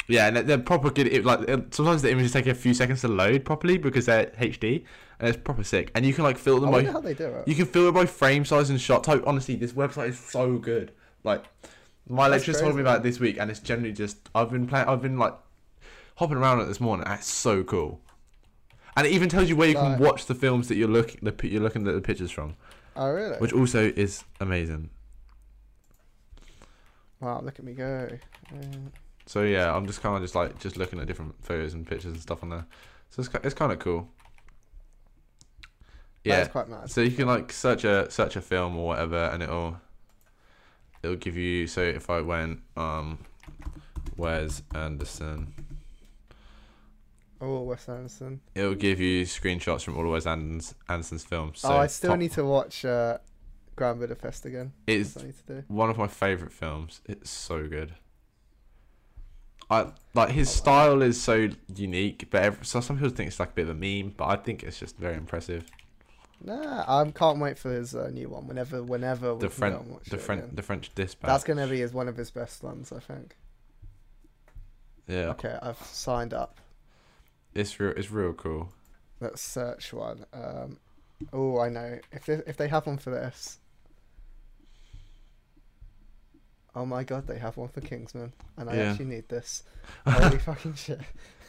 [0.09, 1.07] Yeah, and they're- proper good.
[1.07, 1.41] It, like
[1.73, 4.85] sometimes the images take a few seconds to load properly because they're HD,
[5.21, 5.91] and it's proper sick.
[5.95, 7.47] And you can like filter I them by wonder how they do it.
[7.49, 9.23] You can filter by frame size and shot type.
[9.27, 10.93] Honestly, this website is so good.
[11.23, 11.45] Like
[12.09, 14.67] my That's lecturers told me about it this week, and it's generally just I've been
[14.67, 14.89] playing.
[14.89, 15.35] I've been like
[16.17, 17.05] hopping around it this morning.
[17.07, 18.01] That's so cool,
[18.97, 20.01] and it even tells you where you can Right.
[20.01, 22.55] watch the films that you're looking the pi- you're looking at the pictures from,
[22.97, 23.37] Oh really?
[23.39, 24.91] which also is amazing.
[27.21, 28.09] Wow, look at me go.
[28.53, 28.57] Uh,
[29.27, 32.13] So yeah, I'm just kind of just like just looking at different photos and pictures
[32.13, 32.67] and stuff on there.
[33.11, 34.09] So it's ki- it's kind of cool.
[36.25, 36.43] Yeah.
[36.43, 36.91] is quite mad.
[36.91, 39.77] So you can like search a search a film or whatever, and it'll
[41.03, 41.67] it'll give you.
[41.69, 43.19] So if I went um,
[44.17, 45.53] Wes Anderson,
[47.45, 48.41] Oh, Wes Anderson.
[48.55, 51.59] it'll give you screenshots from all of Wes Anderson's, Anderson's films.
[51.61, 53.19] So oh, I still top- need to watch uh,
[53.75, 54.73] Grand Budapest again.
[54.87, 55.65] It's That's what I need to do.
[55.67, 57.01] one of my favorite films.
[57.07, 57.95] It's so good.
[59.71, 60.55] I like his Oh, wow.
[60.57, 63.71] style is so unique, but ev so some people think it's like a bit of
[63.71, 65.65] a meme, but I think it's just very impressive.
[66.45, 68.47] Nah, I can't wait for his uh, new one.
[68.49, 71.29] Whenever, whenever The French, watch the French, the French Dispatch.
[71.29, 73.37] That's gonna be his one of his best ones, I think.
[75.07, 76.59] yeah, Okay, I've signed up.
[77.55, 77.93] It's real.
[77.97, 78.73] It's real cool.
[79.21, 80.25] Let's search one.
[80.33, 80.79] Um,
[81.33, 81.99] oh, I know.
[82.11, 83.59] If they, if they have one for this.
[86.75, 88.91] Oh my god, they have one for Kingsman, and I Yeah.
[88.91, 89.63] actually need this.
[90.09, 91.01] Holy fucking shit,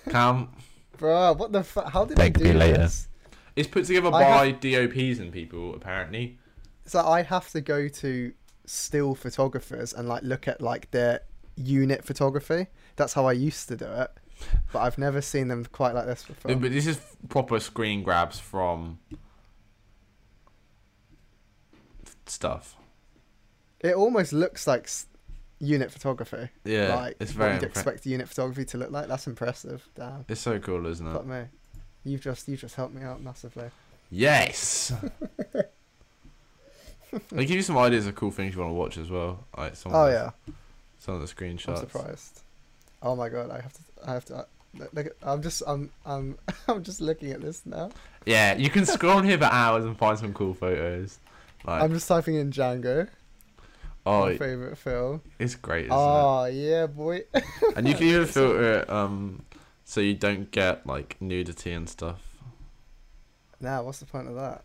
[0.09, 0.49] Cam,
[0.97, 1.33] bro!
[1.33, 1.91] What the fuck?
[1.91, 2.77] How did Thank they do me later.
[2.79, 3.07] this?
[3.55, 6.37] It's put together I by DOPs and people apparently.
[6.85, 8.33] So I have to go to
[8.65, 11.21] still photographers and like look at like their
[11.55, 12.67] unit photography.
[12.97, 14.11] That's how I used to do it,
[14.71, 16.55] but I've never seen them quite like this before.
[16.55, 18.99] But this is proper screen grabs from
[22.25, 22.75] stuff.
[23.79, 24.89] It almost looks like
[25.59, 26.49] unit photography.
[26.63, 27.53] Yeah, like it's what very.
[27.55, 29.07] you'd Impre- expect unit photography to look like.
[29.07, 29.87] That's impressive.
[29.95, 31.13] Damn, it's so cool, isn't it?
[31.13, 31.43] fuck me.
[32.03, 33.69] You've just you've just helped me out massively.
[34.09, 34.93] Yes.
[37.31, 39.45] they give you some ideas of cool things you want to watch as well.
[39.57, 39.93] Like some.
[39.93, 40.31] Oh yeah,
[40.99, 41.69] Some of the screenshots.
[41.69, 42.41] I'm surprised.
[43.01, 43.81] Oh my god, I have to.
[44.05, 44.35] I have to.
[44.35, 44.45] uh,
[44.95, 45.63] at, I'm just.
[45.67, 45.89] I'm.
[46.05, 46.37] I'm.
[46.67, 47.89] I'm just looking at this now.
[48.25, 51.19] Yeah, you can scroll on here for hours and find some cool photos.
[51.65, 53.07] Like, I'm just typing in Django.
[54.05, 55.21] oh, my favorite film.
[55.39, 57.21] it's great, isn't Oh yeah, boy.
[57.75, 59.43] And you can even filter it um,
[59.85, 62.19] so you don't get like nudity and stuff.
[63.59, 64.63] now, what's the point of that?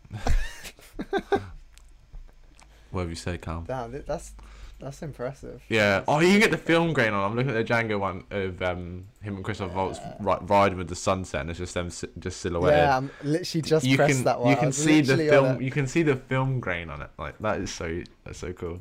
[2.91, 3.65] Whatever you say, Calm.
[3.65, 4.33] Damn, that's
[4.81, 5.63] that's impressive.
[5.69, 6.05] Yeah.
[6.07, 7.31] Oh, you can get the film grain on.
[7.31, 10.89] I'm looking at the Django one of um, him and Christoph Waltz ri- riding with
[10.89, 12.79] the sunset, and it's just them si- just silhouetted.
[12.79, 14.51] Yeah, I'm literally just you pressed can that one.
[14.51, 15.61] you can see the film.
[15.61, 17.11] You can see the film grain on it.
[17.19, 18.81] Like that is so that's so cool.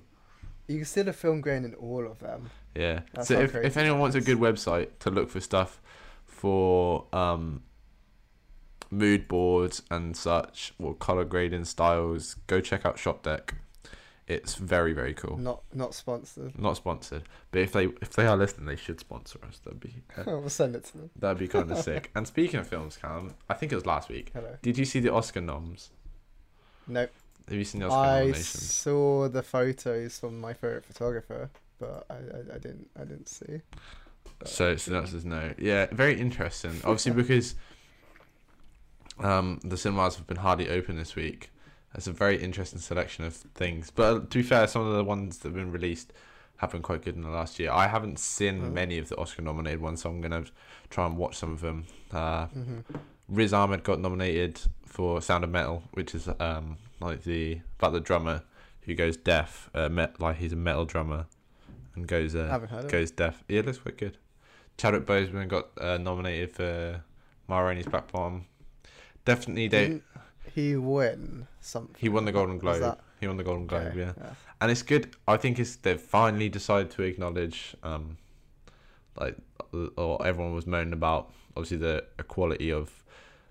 [0.67, 2.49] You can see the film grain in all of them.
[2.75, 3.01] Yeah.
[3.13, 5.81] That's so if if anyone wants a good website to look for stuff
[6.25, 7.63] for um
[8.91, 13.55] mood boards and such, or color grading styles, go check out Shot Deck.
[14.27, 15.37] It's very very cool.
[15.37, 16.59] Not not sponsored.
[16.59, 19.59] Not sponsored, but if they if they are listening, they should sponsor us.
[19.63, 21.09] That'd be we'll send it to them.
[21.15, 22.11] that'd be kind of sick.
[22.15, 24.31] And speaking of films, Callum, I think it was last week.
[24.33, 24.57] Hello.
[24.61, 25.91] Did you see the Oscar noms?
[26.87, 27.11] Nope.
[27.47, 28.71] Have you seen the Oscar I nominations?
[28.71, 33.61] saw the photos from my favorite photographer, but I, I, I didn't I didn't see.
[34.43, 35.53] So so that's just no.
[35.57, 36.71] Yeah, very interesting.
[36.83, 37.55] Obviously because
[39.19, 41.49] um the cinemas have been hardly open this week.
[41.95, 43.89] It's a very interesting selection of things.
[43.91, 46.13] But uh, to be fair, some of the ones that have been released
[46.57, 47.71] have been quite good in the last year.
[47.71, 48.69] I haven't seen Oh.
[48.69, 50.45] many of the Oscar nominated ones, so I'm gonna
[50.89, 51.85] try and watch some of them.
[52.11, 52.79] Uh, hmm
[53.29, 57.99] Riz Ahmed got nominated for Sound of Metal, which is um like the about the
[57.99, 58.41] drummer
[58.81, 59.69] who goes deaf.
[59.73, 61.25] Uh, met like he's a metal drummer
[61.95, 62.91] and goes uh, haven't heard of it.
[62.91, 63.43] goes deaf.
[63.47, 64.17] Yeah, it looks quite good.
[64.77, 67.01] Chadwick Boseman got uh, nominated for
[67.47, 68.45] Ma Rainey's Black Bottom.
[69.25, 70.03] Definitely, they Didn't
[70.57, 71.95] he win something?
[71.99, 72.99] he won the Golden Globe.
[73.19, 74.13] He won the Golden Globe, okay, yeah.
[74.61, 75.15] And it's good.
[75.27, 78.17] I think it's they've finally decided to acknowledge, um,
[79.19, 79.37] like,
[79.95, 83.03] or everyone was moaning about obviously the equality of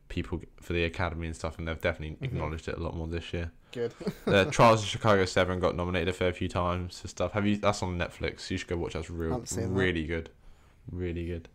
[0.08, 2.24] people for the Academy and stuff, and they've definitely Mhm.
[2.30, 3.50] acknowledged it a lot more this year.
[3.72, 3.92] Good.
[4.24, 7.32] The Trials of Chicago Seven got nominated a fair few times for stuff.
[7.32, 7.56] Have you?
[7.56, 8.50] That's on Netflix.
[8.50, 8.94] You should go watch.
[8.94, 9.68] That's real, Haven't that.
[9.68, 10.30] really good,
[10.90, 11.48] really good.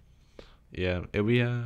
[0.72, 1.64] Yeah, it'll be uh,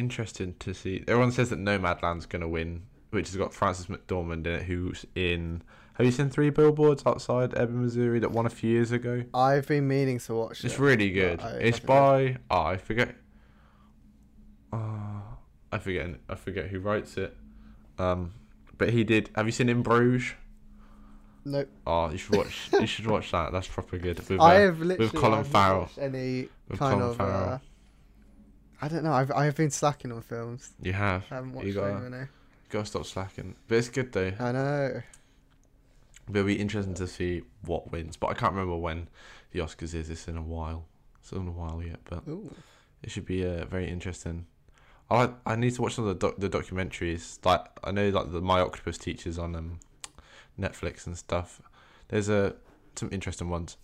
[0.00, 1.04] interesting to see.
[1.06, 5.62] Everyone says that Nomadland's gonna win, which has got Frances McDormand in it, who's in.
[5.94, 9.22] Have you seen Three Billboards Outside Ebbing, Missouri, that won a few years ago?
[9.34, 10.80] I've been meaning to watch It's it.
[10.80, 11.40] really good.
[11.42, 13.14] I It's by oh, I forget.
[14.72, 15.20] Uh,
[15.72, 16.08] I forget.
[16.28, 17.36] I forget who writes it.
[17.98, 18.32] Um,
[18.78, 19.30] but he did.
[19.36, 20.32] Have you seen In Bruges?
[21.44, 21.68] Nope.
[21.86, 22.68] Oh, you should watch.
[22.72, 23.52] you should watch that.
[23.52, 24.18] That's proper good.
[24.28, 25.80] With, I uh, have literally Colin Farrell.
[25.80, 27.16] watched any with kind Colin of.
[27.16, 27.48] Farrell.
[27.54, 27.58] Uh,
[28.82, 29.12] I don't know.
[29.12, 30.70] I've I've been slacking on films.
[30.82, 31.24] you have.
[31.30, 32.26] I haven't watched You gotta- no.
[32.70, 33.56] Gotta stop slacking.
[33.68, 34.32] But it's good though.
[34.38, 35.02] I know.
[36.26, 38.16] But it'll be interesting to see what wins.
[38.16, 39.08] But I can't remember when
[39.50, 40.08] the Oscars is.
[40.08, 40.86] It's in a while.
[41.20, 41.98] It's in a while yet.
[42.04, 42.54] But Ooh.
[43.02, 44.46] it should be uh, very interesting.
[45.10, 47.44] I I need to watch some of the doc- the documentaries.
[47.44, 49.80] Like I know like the My Octopus teachers on um
[50.58, 51.60] Netflix and stuff.
[52.08, 52.54] There's a
[52.94, 53.76] some interesting ones.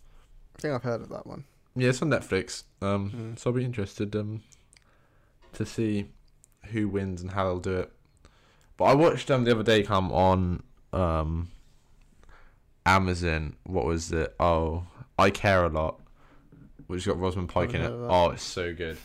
[0.56, 1.44] I think I've heard of that one.
[1.74, 2.62] Yeah, it's on Netflix.
[2.80, 3.38] Um, Mm.
[3.38, 4.42] so I'll be interested um
[5.56, 6.06] to see
[6.72, 7.92] who wins and how they'll do it.
[8.76, 11.48] But I watched um the other day come on um
[12.84, 13.56] Amazon.
[13.64, 14.34] What was it?
[14.38, 14.84] Oh,
[15.18, 16.00] I care a lot,
[16.86, 17.88] which got Rosamund Pike in it.
[17.88, 17.94] that.
[18.08, 18.98] Oh, it's so good.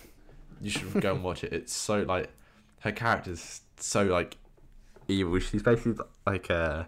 [0.62, 1.54] You should go and watch it.
[1.54, 2.30] It's so like
[2.82, 4.38] her character's so like
[5.08, 5.40] evil.
[5.40, 6.88] She's basically like a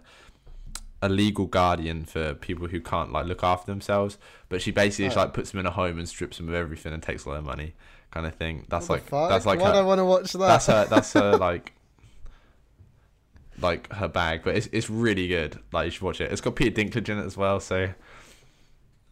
[1.02, 4.16] a legal guardian for people who can't like look after themselves.
[4.48, 5.22] But she basically just, Oh.
[5.22, 7.42] like puts them in a home and strips them of everything and takes all their
[7.42, 7.74] money,
[8.14, 8.66] kind of thing.
[8.70, 10.38] That's What like that's like Why do I her, want to watch that?
[10.46, 11.72] that's her that's her like
[13.58, 14.42] like her bag.
[14.44, 15.58] But it's it's really good.
[15.72, 16.32] Like you should watch it.
[16.32, 17.90] It's got Peter Dinklage in it as well, so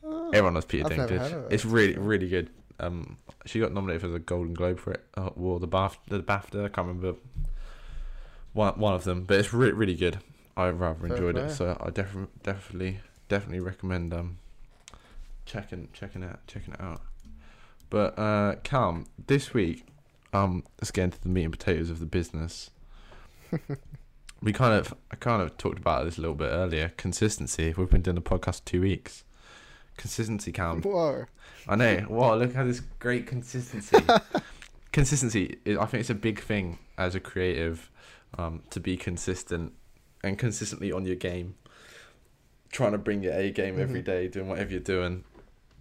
[0.05, 1.33] Oh, everyone loves Peter I've Dinklage.
[1.33, 1.53] it.
[1.53, 2.51] It's really really good.
[2.81, 5.97] Um, she got nominated for the Golden Globe for it, uh, or the BAFTA.
[6.09, 6.65] The BAFTA.
[6.65, 7.15] I can't remember
[8.53, 10.19] one one of them, but it's really really good.
[10.57, 14.39] I rather Fair enjoyed it, so I definitely definitely definitely recommend um
[15.47, 17.01] checking checking it checking it out.
[17.93, 19.85] But uh, Calm, this week,
[20.33, 22.71] um, let's get into the meat and potatoes of the business.
[24.43, 26.93] we kind of I kind of talked about this a little bit earlier.
[26.97, 27.75] Consistency.
[27.77, 29.25] We've been doing the podcast two weeks.
[29.99, 30.81] Consistency, Calm.
[30.81, 31.27] Whoa.
[31.69, 32.07] I know.
[32.09, 33.99] Wow, look at this great consistency.
[34.93, 37.91] consistency, is, I think it's a big thing as a creative
[38.39, 39.75] um, to be consistent
[40.25, 41.57] and consistently on your game.
[42.71, 44.05] Trying to bring your A game every Mhm.
[44.07, 45.25] day, doing whatever you're doing.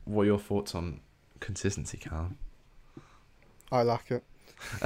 [0.03, 0.99] What are your thoughts on
[1.41, 2.37] consistency, Callum?
[3.71, 4.23] I like it.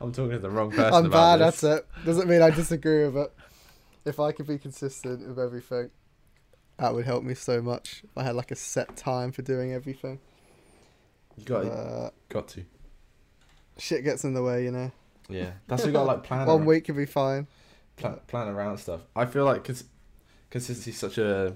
[0.00, 1.64] I'm talking to the wrong person I'm about bad this.
[1.64, 1.86] at it.
[2.04, 3.32] Doesn't mean I disagree with it.
[4.04, 5.90] If I could be consistent with everything,
[6.78, 8.02] that would help me so much.
[8.04, 10.20] If I had like a set time for doing everything.
[11.36, 12.64] You got, Uh, got to.
[13.78, 14.90] shit gets in the way, you know.
[15.28, 16.40] Yeah, that's what you got like plan.
[16.46, 17.46] One around- week could be fine.
[17.96, 19.00] plan, plan around stuff.
[19.14, 19.84] I feel like cons-
[20.50, 21.54] consistency is such a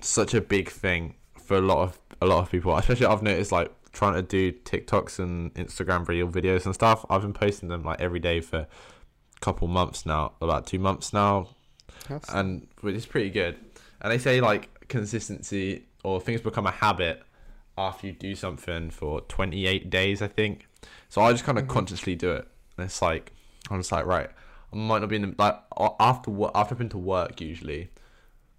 [0.00, 2.76] such a big thing for a lot of a lot of people.
[2.76, 7.04] Especially I've noticed like trying to do TikToks and Instagram reel videos and stuff.
[7.08, 11.12] I've been posting them like every day for a couple months now, about two months
[11.12, 11.48] now,
[12.08, 13.56] That's- and which is pretty good.
[14.00, 17.22] And they say like consistency or things become a habit
[17.78, 20.66] after you do something for 28 days, I think.
[21.08, 21.68] So I just kind of Mhm.
[21.68, 22.46] consciously do it.
[22.76, 23.32] And it's like
[23.70, 24.30] I'm just like right,
[24.72, 25.58] I might not be in the, like
[26.00, 27.90] after after I've been to work usually.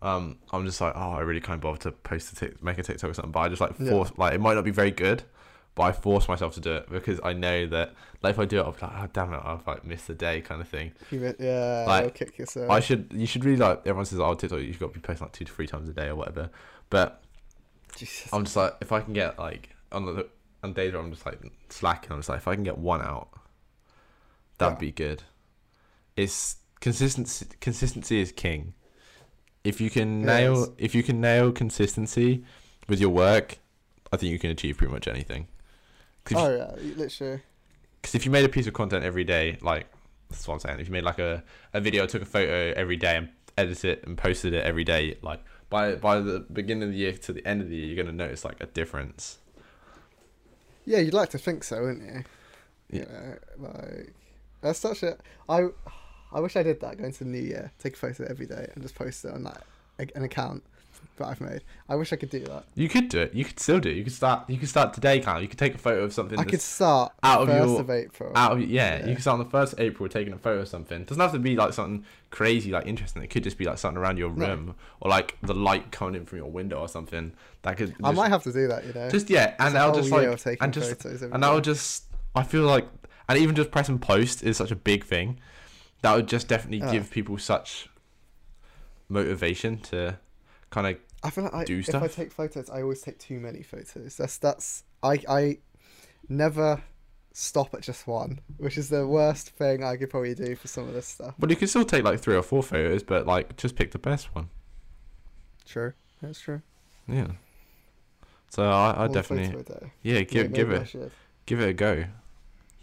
[0.02, 2.84] Um, I'm just like, oh, I really can't bother to post a tic- make a
[2.84, 3.90] TikTok or something, but I just like Yeah.
[3.90, 5.24] force like it might not be very good,
[5.74, 8.60] but I force myself to do it because I know that like if I do
[8.60, 10.92] it, I'll be like, oh damn it, I've like missed the day kind of thing.
[11.12, 12.70] Yeah, Like, kick yourself.
[12.70, 15.26] I should you should really like everyone says oh TikTok you've got to be posting
[15.26, 16.52] like two to three times a day or whatever,
[16.92, 17.24] but
[17.96, 18.30] Jesus.
[18.32, 20.28] I'm just like if I can get like on the
[20.64, 23.02] on days where I'm just like slacking, I'm just like if I can get one
[23.02, 23.30] out,
[24.60, 24.80] that'd Yeah.
[24.80, 25.24] be good.
[26.16, 27.48] It's consistency.
[27.60, 28.74] Consistency is king.
[29.67, 30.69] If you can nail, is.
[30.77, 32.43] if you can nail consistency
[32.88, 33.58] with your work,
[34.12, 35.47] I think you can achieve pretty much anything.
[36.36, 39.88] Oh yeah, you- Because if you made a piece of content every day, like
[40.30, 40.80] that's what I'm saying.
[40.80, 44.08] If you made like a, a video, took a photo every day and edited it
[44.08, 47.45] and posted it every day, like by by the beginning of the year to the
[47.45, 49.39] end of the year, you're gonna notice like a difference.
[50.86, 52.23] Yeah, you'd like to think so, wouldn't you?
[52.89, 52.99] Yeah.
[52.99, 54.13] You know, like
[54.62, 55.17] that's such a.
[55.49, 55.67] I,
[56.32, 56.98] I wish I did that.
[56.98, 59.44] Go into the new year, take a photo every day, and just post it on
[59.44, 60.63] like an account
[61.18, 61.62] that I've made.
[61.90, 62.63] I wish I could do that.
[62.76, 63.34] You could do it.
[63.34, 63.96] You could still do it.
[63.96, 64.48] You could start.
[64.50, 65.44] You could start today, kind of.
[65.44, 66.38] You could take a photo of something.
[66.38, 68.32] I could start out of first your- of April.
[68.36, 69.08] out of yeah, Yeah.
[69.08, 71.02] you could start on the first of April taking a photo of something.
[71.02, 73.24] It doesn't have to be like something crazy, like interesting.
[73.24, 74.48] It could just be like something around your No.
[74.48, 77.32] room or like the light coming in from your window or something.
[77.63, 77.96] That could.
[78.04, 78.86] I might have to do that.
[78.86, 79.10] You know.
[79.10, 80.28] just yeah, and I'll just like
[80.62, 82.04] and just and I'll just.
[82.36, 82.86] I feel like
[83.30, 85.40] and even just press and post is such a big thing.
[86.02, 86.92] That would just definitely Ah.
[86.92, 87.90] give people such
[89.10, 90.18] motivation to
[90.70, 93.40] kind of I feel like I, do if I take photos, I always take too
[93.40, 94.18] many photos.
[94.18, 95.58] That's that's I I
[96.30, 96.84] never
[97.34, 100.88] stop at just one, which is the worst thing I could probably do for some
[100.88, 101.36] of this stuff.
[101.40, 104.00] But you can still take like three or four photos, but like just pick the
[104.00, 104.50] best one.
[105.66, 106.62] True, that's true.
[107.08, 107.28] Yeah.
[108.50, 109.92] So I, I definitely photo a day.
[110.04, 111.12] yeah give Yeah, give it
[111.46, 111.94] give it a go.
[111.94, 112.06] You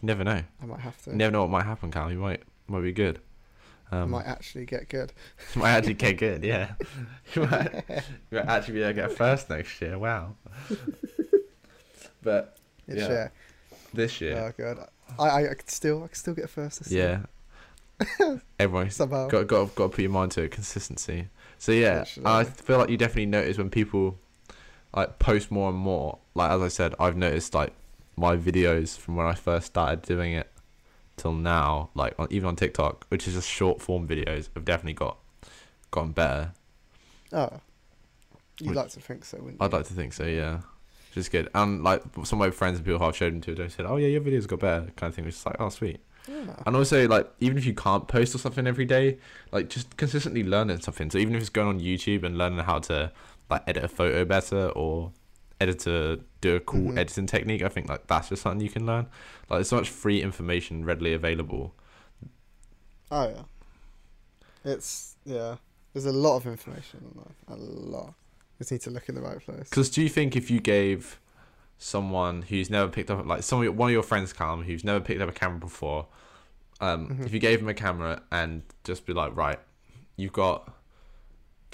[0.03, 0.43] never know.
[0.63, 1.11] I might have to.
[1.11, 2.11] You never know what might happen, Cal.
[2.11, 3.21] You might might be good.
[3.91, 5.13] Um, might actually get good.
[5.55, 6.43] might actually get good.
[6.43, 6.73] Yeah.
[7.35, 7.85] you might
[8.31, 9.99] you might actually be able to get first next year.
[9.99, 10.35] Wow.
[12.23, 12.57] but
[12.89, 13.09] It's Yeah.
[13.09, 13.29] yeah.
[13.93, 14.89] this year, Oh god.
[15.19, 17.25] I, I could still I could still get first this year.
[18.01, 18.37] yeah.
[18.59, 19.29] Everyone's Somehow.
[19.29, 20.51] got got got to put your mind to it.
[20.51, 21.29] Consistency.
[21.59, 22.27] So yeah, Literally.
[22.27, 24.19] I feel like you definitely notice when people
[24.95, 26.19] like post more and more.
[26.35, 27.73] Like as I said, I've noticed like
[28.17, 30.51] my videos from when I first started doing it
[31.17, 34.95] till now, like on, even on TikTok, which is just short form videos, have definitely
[34.95, 35.19] got
[35.91, 36.53] gotten better.
[37.33, 37.61] Oh.
[38.61, 39.65] You'd Would- like to think so, wouldn't you?
[39.65, 40.61] I'd like to think so, yeah.
[41.13, 41.49] Just good.
[41.55, 43.87] And like some of my friends and people who I've showed them to, they said,
[43.87, 45.25] "Oh yeah, your videos got better," kind of thing.
[45.25, 46.01] Which is like, oh sweet.
[46.29, 46.57] Yeah.
[46.67, 49.19] And also, like, even if you can't post or something every day,
[49.53, 51.11] like, just consistently learning something.
[51.11, 53.13] So even if it's going on YouTube and learning how to,
[53.51, 55.13] like, edit a photo better or
[55.61, 56.99] edit a, do a cool Mhm.
[56.99, 59.05] editing technique, I think, like, that's just something you can learn.
[59.49, 61.75] Like, there's so much free information readily available.
[63.11, 63.43] Oh yeah.
[64.65, 65.57] It's yeah.
[65.93, 67.01] There's a lot of information.
[67.49, 68.15] A lot.
[68.59, 69.69] Just need to look in the right place.
[69.71, 71.21] Because do you think if you gave
[71.79, 74.85] someone who's never picked up, like, some of your, one of your friends, Callum, who's
[74.85, 76.07] never picked up a camera before,
[76.81, 77.27] um, Mhm.
[77.27, 79.59] if you gave him a camera and just be like, right,
[80.17, 80.73] you've got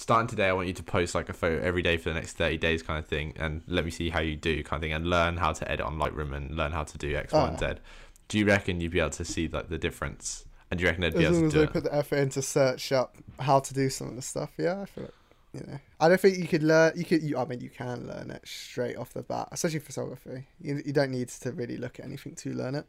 [0.01, 2.33] starting today, I want you to post like a photo every day for the next
[2.39, 4.93] 30 days, kind of thing, and let me see how you do, kind of thing,
[4.93, 7.57] and learn how to edit on Lightroom and learn how to do X, Y, and
[7.63, 7.75] Ah.
[7.75, 7.81] Z.
[8.29, 10.45] Do you reckon you'd be able to see like the difference?
[10.71, 11.73] And do you reckon they'd be As able to as do it?
[11.73, 14.85] put the effort into search up how to do some of the stuff, yeah, I
[14.87, 15.15] feel like
[15.53, 15.79] you know.
[15.99, 16.93] I don't think you could learn.
[16.97, 17.23] You could.
[17.25, 20.47] You, I mean, you can learn it straight off the bat, especially photography.
[20.61, 22.87] You, you don't need to really look at anything to learn it.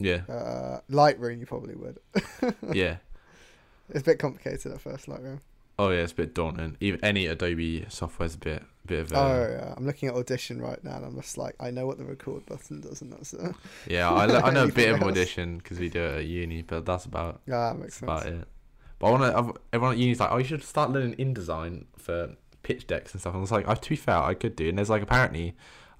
[0.00, 1.98] Yeah, Uh, Lightroom, you probably would.
[2.72, 2.96] yeah.
[3.88, 5.38] It's a bit complicated at first, Lightroom.
[5.78, 6.76] Oh yeah, it's a bit daunting.
[6.80, 9.16] Even any Adobe software's a bit, bit of a.
[9.16, 11.98] oh yeah, I'm looking at Audition right now, and I'm just like, I know what
[11.98, 13.54] the record button does, and that's it.
[13.88, 16.62] Yeah, I, I know a bit Anything of audition because we do it at uni,
[16.62, 18.02] but that's about Yeah, that makes sense.
[18.02, 18.46] about it.
[18.98, 19.22] But I want
[19.54, 19.60] to.
[19.72, 23.32] Everyone at uni's like, oh, you should start learning InDesign for pitch decks and stuff.
[23.34, 24.68] And I was like, oh, to be fair, I could do.
[24.68, 25.56] And there's like apparently,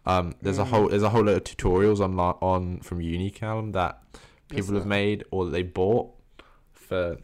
[0.07, 0.69] um, there's a Mm.
[0.69, 4.01] whole there's a whole lot of tutorials on on from uni Callum that
[4.49, 6.11] people have made or that they bought
[6.73, 7.17] for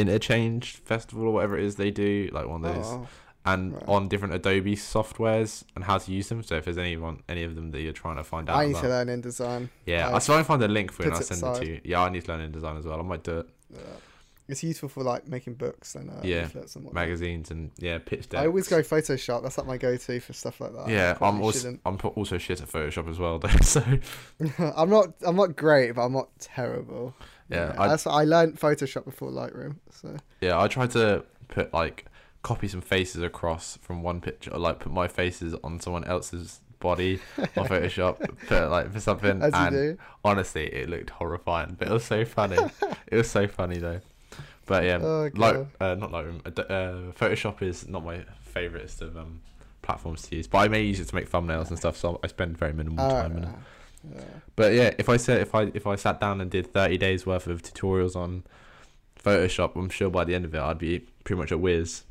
[0.00, 3.06] interchange festival or whatever it is they do, like one of those, Oh,
[3.44, 3.84] and right.
[3.88, 6.42] on different Adobe softwares and how to use them.
[6.42, 8.72] So if there's anyone any of them that you're trying to find out, I need
[8.72, 9.68] about, to learn InDesign.
[9.84, 11.66] yeah, I I'll try and find a link for it and I'll send it to
[11.66, 11.80] you.
[11.84, 12.98] Yeah, I need to learn InDesign as well.
[12.98, 13.48] I might do it.
[13.72, 13.80] Yeah.
[14.48, 16.92] It's useful for like making books and uh, Yeah, and.
[16.92, 18.40] Magazines and yeah, pitch decks.
[18.42, 19.42] I always go Photoshop.
[19.42, 20.88] That's like my go-to for stuff like that.
[20.88, 21.80] Yeah, I'm also shouldn't.
[21.84, 23.48] I'm also shit at Photoshop as well though.
[23.62, 23.82] So
[24.76, 25.14] I'm not.
[25.24, 27.12] I'm not great, but I'm not terrible.
[27.48, 29.76] Yeah, Yeah, I- that's I learned Photoshop before Lightroom.
[29.90, 32.06] So yeah, I tried to put like
[32.42, 36.60] copy some faces across from one picture, or, like put my faces on someone else's
[36.80, 37.20] body
[37.56, 39.98] on Photoshop, put like for something, as and do.
[40.24, 42.64] honestly, it looked horrifying, but it was so funny.
[43.06, 44.00] it was so funny though.
[44.66, 49.40] But yeah, Oh, like uh, not Lightroom, uh, Photoshop is not my favoriteest of um
[49.82, 50.48] platforms to use.
[50.48, 53.06] But I may use it to make thumbnails and stuff, so I spend very minimal
[53.06, 53.50] Oh, time in it.
[54.14, 54.20] Yeah.
[54.56, 57.26] But yeah, if I said if I if I sat down and did thirty days
[57.26, 58.44] worth of tutorials on
[59.22, 62.04] Photoshop, I'm sure by the end of it I'd be pretty much a whiz.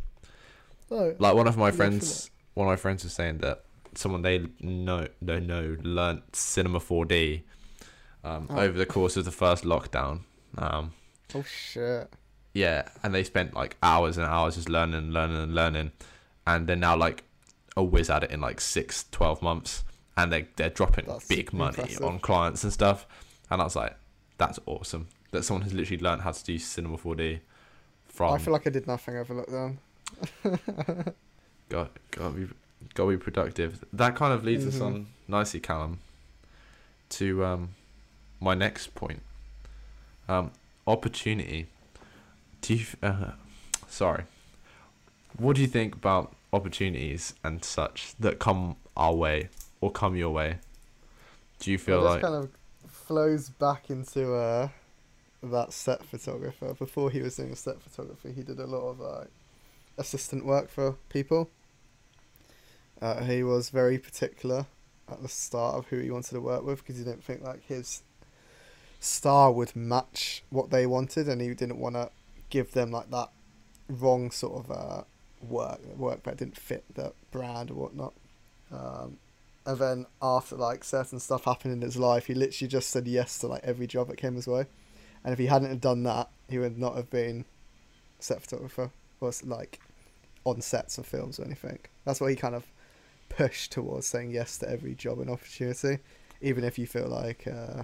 [0.91, 3.63] Oh, Like one of my friends, one of my friends was saying that
[3.95, 7.41] someone they know they know learnt Cinema 4D
[8.23, 8.59] um, Oh.
[8.59, 10.21] over the course of the first lockdown.
[10.57, 10.91] Um,
[11.33, 12.09] oh shit.
[12.53, 15.91] yeah, and they spent like hours and hours just learning learning and learning,
[16.45, 17.23] and they're now like
[17.77, 19.83] a whiz at it in like six, 12 months,
[20.17, 22.03] and they they're dropping That's big money impressive.
[22.03, 23.05] on clients and stuff.
[23.51, 23.95] And I was like,
[24.37, 27.39] that's awesome that someone has literally learned how to do Cinema 4D
[28.07, 29.77] from I feel like I did nothing over lockdown.
[31.69, 32.47] got got be
[32.93, 33.83] got be productive.
[33.91, 34.85] That kind of leads us Mhm.
[34.85, 35.99] on nicely, Callum,
[37.09, 37.69] to um,
[38.39, 39.21] my next point.
[40.27, 40.51] Um,
[40.87, 41.67] opportunity.
[42.61, 42.85] Do you?
[43.03, 43.31] Uh,
[43.87, 44.23] sorry.
[45.37, 49.49] What do you think about opportunities and such that come our way
[49.85, 50.57] or come your way?
[51.59, 52.49] Do you feel Well, like kind of
[52.87, 54.69] flows back into uh,
[55.43, 56.73] that set photographer.
[56.73, 59.23] Before he was doing set photography, he did a lot of uh,
[59.99, 61.51] assistant work for people.
[62.99, 64.65] Uh, he was very particular
[65.07, 67.63] at the start of who he wanted to work with because he didn't think like
[67.67, 68.01] his
[68.99, 72.09] star would match what they wanted, and he didn't want to
[72.49, 73.29] give them like that
[73.87, 75.03] wrong sort of uh,
[75.47, 78.13] work work that didn't fit the brand or whatnot.
[78.71, 79.17] Um,
[79.65, 83.39] and then after like certain stuff happened in his life, he literally just said yes
[83.39, 84.65] to like every job that came his way.
[85.23, 87.45] And if he hadn't have done that, he would not have been
[88.19, 89.79] set photographer or like
[90.43, 91.79] on sets of films or anything.
[92.05, 92.65] That's what he kind of
[93.29, 95.99] pushed towards saying yes to every job and opportunity,
[96.41, 97.83] even if you feel like uh,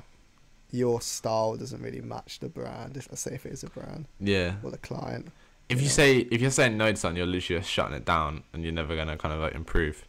[0.72, 2.96] your style doesn't really match the brand.
[2.96, 4.56] If let's say if it is a brand yeah?
[4.64, 5.32] or the client.
[5.68, 5.92] If you Yeah.
[5.92, 8.74] say if you're saying no to something, you're literally just shutting it down, and you're
[8.74, 10.06] never gonna kind of like improve.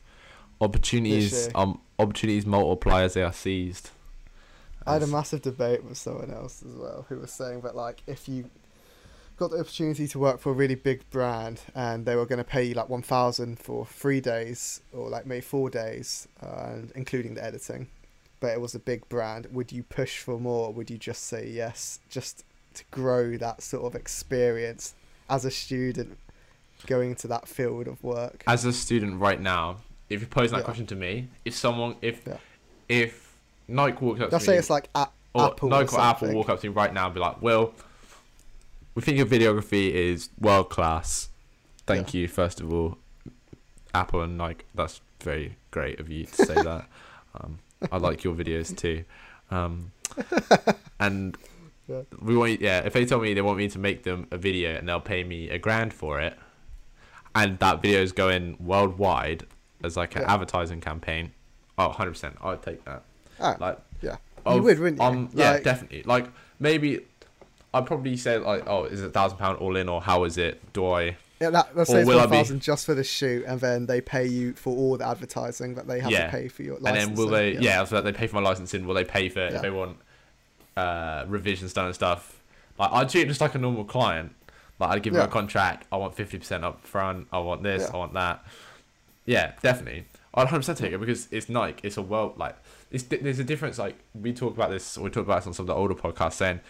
[0.63, 3.91] Opportunities, um, opportunities multiply as they are seized.
[4.87, 8.03] I had a massive debate with someone else as well who was saying that like
[8.07, 8.51] if you
[9.37, 12.45] got the opportunity to work for a really big brand and they were going to
[12.45, 17.45] pay you like 1000 for three days or like maybe four days and including the
[17.45, 17.89] editing
[18.43, 20.67] but it was a big brand would you push for more?
[20.67, 22.01] Or would you just say yes?
[22.11, 22.45] Just
[22.75, 24.95] to grow that sort of experience
[25.31, 26.19] as a student
[26.87, 28.43] going into that field of work.
[28.49, 29.77] As a student right now,
[30.13, 30.63] if you pose that Yeah.
[30.65, 32.37] question to me, if someone, if Yeah.
[32.89, 33.35] if
[33.69, 36.03] Nike walks up let's to say me, it's like a- or Apple Nike or or
[36.03, 37.75] Apple walk up to me right now and be like, "Well,
[38.95, 41.31] we think your videography is world class.
[41.87, 42.99] Thank you, first of all,
[43.95, 44.65] Apple and Nike.
[44.75, 46.87] That's very great of you to say that.
[47.41, 47.59] Um,
[47.91, 49.05] I like your videos too.
[49.51, 49.93] Um,
[51.01, 51.37] and
[51.89, 52.03] Yeah.
[52.21, 52.81] we want, yeah.
[52.81, 55.25] If they tell me they want me to make them a video and they'll pay
[55.25, 56.39] me a grand for it,
[57.35, 59.47] and that video is going worldwide
[59.85, 60.35] as like an Yeah.
[60.35, 61.33] advertising campaign,
[61.79, 63.03] oh, 100 percent, I'd take that.
[63.41, 64.17] Ah, Like, yeah.
[64.47, 65.07] of- You would, wouldn't you?
[65.07, 66.03] Um, yeah, Like- definitely.
[66.05, 66.27] Like
[66.61, 67.01] maybe
[67.75, 70.37] I'd probably say like, oh, is it a thousand pound all in, or how is
[70.39, 70.73] it?
[70.73, 71.17] Do I?
[71.41, 74.27] Yeah, that, let's say it's one thousand just for the shoot, and then they pay
[74.27, 76.27] you for all the advertising that they have Yeah.
[76.27, 77.57] to pay for your license, And then will they?
[77.57, 78.87] Yeah, so they pay for my licensing.
[78.87, 79.57] Will they pay for Yeah.
[79.57, 79.97] if they want
[80.77, 82.41] uh, revisions done and stuff?
[82.79, 84.35] Like I'd treat it just like a normal client.
[84.79, 85.87] Like I'd give them a contract.
[85.93, 87.27] I want fifty percent up front.
[87.33, 87.83] I want this.
[87.83, 87.95] Yeah.
[87.95, 88.45] I want that.
[89.27, 90.07] Yeah, definitely.
[90.35, 91.87] I'd hundred percent take it because it's Nike.
[91.87, 92.57] It's a world like
[92.91, 93.79] it's, there's a difference.
[93.79, 94.97] Like we talk about this.
[94.99, 96.61] We talk about this on some of the older podcasts saying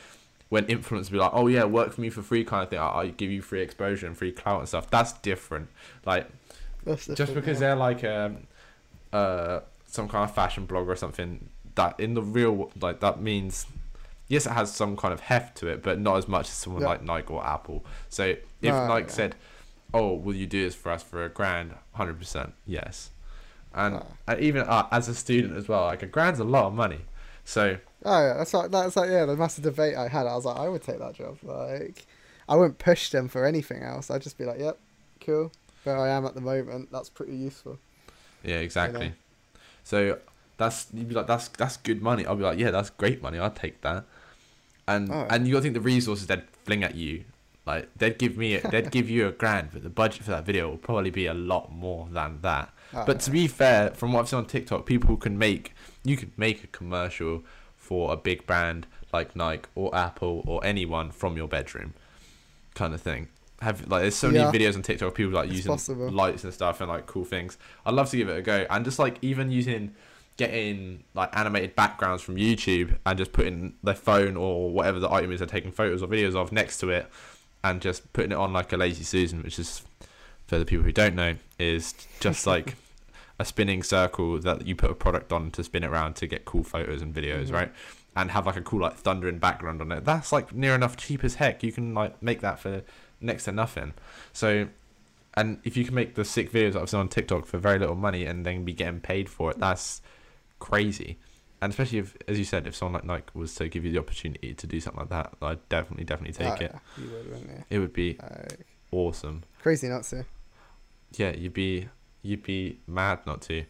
[0.49, 2.79] when influencers be like, "Oh yeah, work for me for free," kind of thing.
[2.79, 4.91] I, I give you free exposure and free clout and stuff.
[4.91, 5.69] That's different.
[6.05, 6.29] Like
[6.85, 7.69] That's just different, because yeah.
[7.69, 8.47] they're like um,
[9.13, 13.65] uh, some kind of fashion blog or something that in the real like that means
[14.29, 16.83] yes it has some kind of heft to it but not as much as someone
[16.83, 16.89] Yeah.
[16.89, 19.13] like nike or apple so if No, nike yeah.
[19.13, 19.35] said
[19.95, 23.11] oh will you do this for us for a grand 100% yes
[23.75, 24.03] and,
[24.39, 27.01] even uh, as a student as well like a grand's a lot of money
[27.45, 30.27] so Oh yeah, that's like that's like yeah, the massive debate I had.
[30.27, 31.39] I was like, I would take that job.
[31.45, 32.05] Like,
[32.49, 34.11] I wouldn't push them for anything else.
[34.11, 34.77] I'd just be like, yep,
[35.21, 35.53] cool.
[35.85, 37.79] Where I am at the moment, that's pretty useful.
[38.43, 39.15] yeah exactly know?
[39.85, 40.19] so
[40.57, 43.39] that's you'd be like that's that's good money i'll be like yeah that's great money
[43.39, 44.05] i'd take that
[44.89, 45.27] and Oh.
[45.31, 47.25] and you gotta think the resources they'd fling at you
[47.67, 50.45] like they'd give me a, they'd give you a grand but the budget for that
[50.45, 52.73] video will probably be a lot more than that.
[52.95, 55.73] Oh, but to be fair from what i've seen on tiktok people can make
[56.05, 57.43] you could make a commercial
[57.77, 61.95] for a big brand like nike or apple or anyone from your bedroom
[62.75, 63.29] kind of thing.
[63.61, 64.47] Have like there's so Yeah.
[64.47, 66.11] many videos on tiktok of people like It's using possible.
[66.11, 67.59] lights and stuff and like cool things.
[67.87, 68.67] I'd love to give it a go.
[68.71, 69.95] And just like even using
[70.39, 75.31] getting like animated backgrounds from youtube and just putting their phone or whatever the item
[75.31, 77.07] is they're taking photos or videos of next to it
[77.65, 79.83] and just putting it on like a lazy susan which is
[80.47, 82.75] for the people who don't know is just like
[83.39, 86.45] a spinning circle that you put a product on to spin it around to get
[86.45, 87.53] cool photos and videos, Mhm.
[87.53, 87.73] right?
[88.15, 90.05] And have like a cool like thundering background on it.
[90.05, 91.63] That's like near enough cheap as heck.
[91.63, 92.83] You can like make that for
[93.21, 93.95] next to nothing.
[94.35, 94.69] So,
[95.35, 97.79] and if you can make the sick videos that I've seen on TikTok for very
[97.79, 100.03] little money and then be getting paid for it, that's
[100.59, 101.17] crazy.
[101.63, 103.99] And especially if, as you said, if someone like Nike was to give you the
[104.01, 106.71] opportunity to do something like that, I'd definitely, definitely take Oh, it.
[106.75, 107.65] yeah, you would, wouldn't you?
[107.71, 109.45] It would be Like, awesome.
[109.61, 110.25] crazy not to.
[111.17, 111.89] Yeah, you'd be
[112.23, 113.65] you'd be mad not to.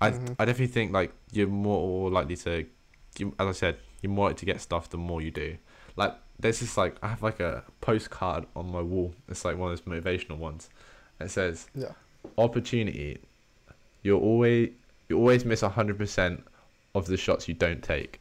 [0.00, 0.34] I Mhm.
[0.40, 2.66] I definitely think like you're more likely to,
[3.18, 5.56] you, as I said, you're more likely to get stuff the more you do.
[5.94, 9.14] Like there's this like I have like a postcard on my wall.
[9.28, 10.68] It's like one of those motivational ones.
[11.20, 11.92] It says Yeah.
[12.38, 13.18] opportunity.
[14.02, 14.70] You'll always
[15.08, 16.44] you always miss hundred percent
[16.94, 18.20] of the shots you don't take,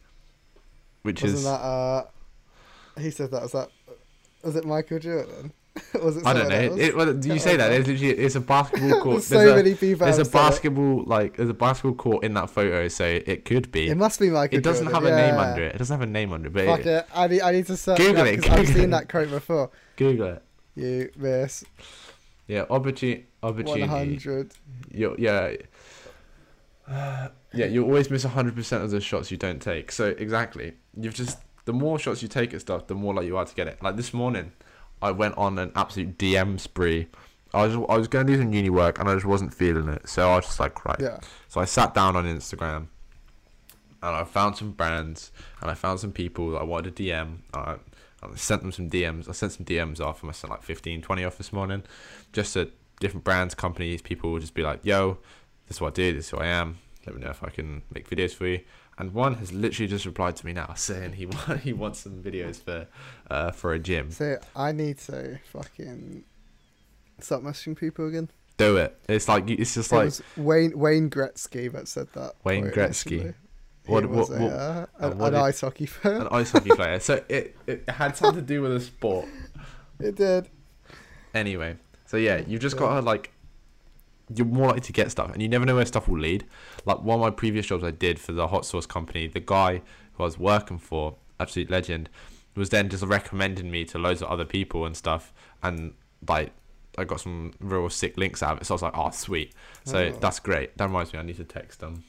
[1.03, 2.05] which Wasn't is that uh
[2.99, 3.69] he said that was that
[4.43, 5.53] was it Michael Jordan?
[6.03, 6.55] was it I don't know.
[6.55, 6.79] else?
[6.79, 7.69] It, well, do you say that?
[7.69, 9.15] There's literally it's a basketball court.
[9.15, 10.33] There's so there's a, many people there's a said it.
[10.33, 13.87] basketball like there's a basketball court in that photo, so it could be.
[13.89, 15.73] It must be Michael It doesn't Jordan, have a name under it.
[15.75, 16.53] It doesn't have a name under it.
[16.53, 17.05] But Fuck it, it.
[17.15, 19.71] I need, I need to search Google it, 'cause I've Google seen that quote before.
[19.95, 20.43] Google it.
[20.75, 21.63] You miss
[22.47, 23.25] Yeah, opportunity.
[23.41, 23.81] Opportunity.
[23.81, 24.51] 100.
[24.91, 25.53] You yeah.
[27.55, 29.91] Yeah, you always miss hundred percent of the shots you don't take.
[29.91, 33.37] So exactly, you've just the more shots you take at stuff, the more like you
[33.37, 33.81] are to get it.
[33.83, 34.53] Like this morning,
[35.03, 37.07] I went on an absolute DM spree.
[37.53, 39.87] I was I was going to do some uni work and I just wasn't feeling
[39.87, 40.99] it, so I was just like, right.
[40.99, 41.19] Yeah.
[41.47, 42.87] So I sat down on Instagram
[44.01, 45.31] and I found some brands
[45.61, 47.37] and I found some people that I wanted to DM.
[47.53, 47.75] I,
[48.23, 49.29] I sent them some DMs.
[49.29, 51.83] I sent some DMs off and I sent like 15, 20 off this morning
[52.31, 54.01] just to different brands, companies.
[54.01, 55.19] People would just be like, yo,
[55.67, 56.77] this is what I do, this is who I am.
[57.05, 58.61] Let me know if I can make videos for you.
[58.97, 61.27] And one has literally just replied to me now saying he
[61.61, 62.87] he wants some videos for
[63.29, 64.11] uh, for a gym.
[64.11, 66.23] So I need to fucking
[67.19, 68.29] stop messaging people again.
[68.57, 68.97] Do it.
[69.09, 72.33] It's like it's just it like Wayne Wayne Gretzky that said that.
[72.43, 73.11] Wayne Gretzky.
[73.11, 73.33] initially.
[73.85, 76.21] What- what- a, what- uh, an, what an ice hockey player.
[76.21, 76.99] an ice hockey player.
[77.01, 79.27] So it, it had something to do with a sport.
[79.99, 80.47] It did.
[81.33, 83.32] Anyway, so yeah, you've just got to like,
[84.33, 86.45] you're more likely to get stuff, and you never know where stuff will lead.
[86.85, 89.81] Like one of my previous jobs I did for the hot sauce company, the guy
[90.13, 92.09] who I was working for, absolute legend,
[92.55, 95.93] was then just recommending me to loads of other people and stuff, and
[96.27, 96.51] like
[96.97, 98.65] I got some real sick links out of it.
[98.65, 99.53] So I was like, oh sweet,
[99.83, 100.11] so Oh.
[100.19, 100.77] that's great.
[100.77, 102.03] That reminds me, I need to text them.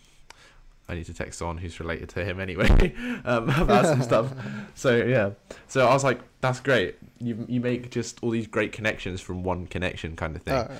[0.86, 2.94] I need to text someone who's related to him anyway
[3.24, 4.30] um, about some stuff.
[4.74, 5.30] So yeah,
[5.68, 6.96] so I was like, that's great.
[7.18, 10.54] You you make just all these great connections from one connection kind of thing.
[10.54, 10.70] Oh.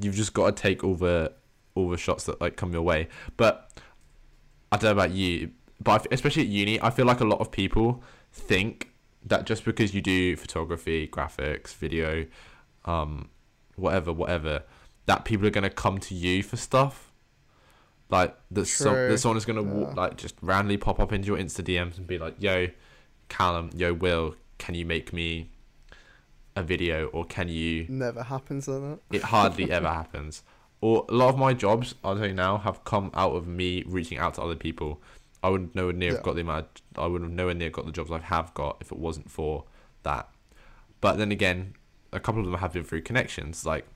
[0.00, 1.32] You've just got to take all the
[1.74, 3.08] all the shots that like come your way.
[3.36, 3.70] But
[4.72, 5.50] I don't know about you,
[5.82, 8.90] but especially at uni, I feel like a lot of people think
[9.24, 12.26] that just because you do photography, graphics, video,
[12.84, 13.28] um,
[13.76, 14.62] whatever, whatever,
[15.06, 17.12] that people are gonna come to you for stuff.
[18.08, 19.08] Like that, True.
[19.08, 20.02] that someone is gonna walk, Yeah.
[20.02, 22.68] like just randomly pop up into your Insta DMs and be like, "Yo,
[23.28, 25.50] Callum, yo, Will, can you make me
[26.60, 29.16] a video, or can you?" Never happens like that.
[29.16, 30.42] It hardly ever happens.
[30.80, 33.82] Or a lot of my jobs, I'll tell you now, have come out of me
[33.86, 35.02] reaching out to other people.
[35.42, 36.14] I wouldn't nowhere near Yeah.
[36.16, 36.82] have got the amount.
[36.96, 39.64] I would have nowhere near got the jobs I have got if it wasn't for
[40.04, 40.28] that.
[41.00, 41.74] But then again,
[42.12, 43.66] a couple of them have been through connections.
[43.66, 43.86] Like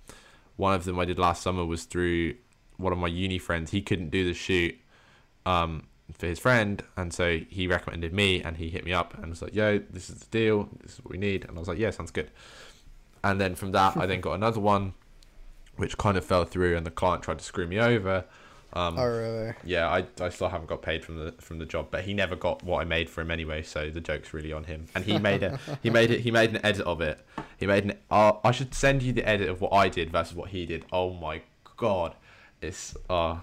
[0.56, 2.34] one of them I did last summer was through
[2.76, 3.70] one of my uni friends.
[3.70, 4.76] He couldn't do the shoot
[5.46, 9.30] um, for his friend, and so he recommended me, and he hit me up and
[9.30, 10.68] was like, "Yo, this is the deal.
[10.82, 12.30] This is what we need." And I was like, "Yeah, sounds good."
[13.22, 14.92] And then from that, I then got another one,
[15.76, 18.24] which kind of fell through, and the client tried to screw me over.
[18.74, 19.54] Um, Oh really?
[19.64, 22.34] yeah, I, I still haven't got paid from the from the job, but he never
[22.36, 23.62] got what I made for him anyway.
[23.62, 24.86] So the joke's really on him.
[24.96, 25.58] And he made it.
[25.82, 26.20] he made it.
[26.20, 27.24] He made an edit of it.
[27.56, 27.98] He made an.
[28.10, 30.84] Uh, I should send you the edit of what I did versus what he did.
[30.92, 31.40] Oh my
[31.76, 32.14] god,
[32.60, 33.36] it's uh,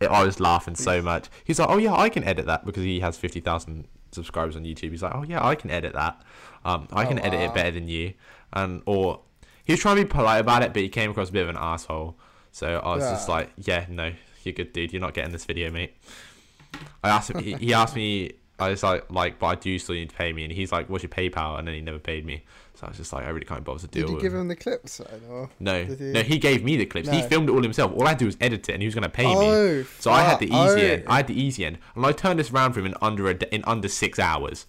[0.00, 1.28] I was laughing so much.
[1.44, 4.64] He's like, oh yeah, I can edit that because he has fifty thousand subscribers on
[4.64, 4.90] YouTube.
[4.90, 6.22] He's like, oh yeah, I can edit that.
[6.64, 8.14] Um, I Oh, can edit it better than you.
[8.52, 9.20] And or
[9.64, 11.48] he was trying to be polite about it, but he came across a bit of
[11.48, 12.16] an asshole.
[12.52, 14.92] So I was just like, yeah, no, you're good, dude.
[14.92, 15.94] You're not getting this video, mate.
[17.02, 17.42] I asked him.
[17.42, 18.32] He, he asked me.
[18.60, 20.42] I was like, like, but I do still need to pay me.
[20.42, 21.58] And he's like, what's your PayPal?
[21.58, 22.44] And then he never paid me.
[22.78, 24.22] So I was just like, I really can't bother to deal Did you with.
[24.22, 24.46] give him.
[24.46, 25.50] the clips then, or?
[25.58, 27.08] No, he- no, he gave me the clips.
[27.08, 27.92] He filmed it all himself.
[27.92, 29.34] All I had to do was edit it, and he was going to pay me.
[29.34, 30.68] Oh, So I had the fuck.
[30.70, 30.92] easy Oh.
[30.92, 31.02] end.
[31.08, 33.34] I had the easy end, and I turned this around for him in under a
[33.52, 34.66] in under six hours.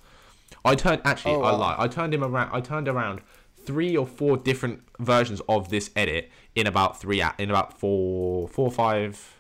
[0.66, 1.58] I turned actually, Oh, I wow.
[1.60, 1.76] lie.
[1.78, 2.50] I turned him around.
[2.52, 3.22] I turned around
[3.64, 8.72] three or four different versions of this edit in about three in about four four
[8.72, 9.36] five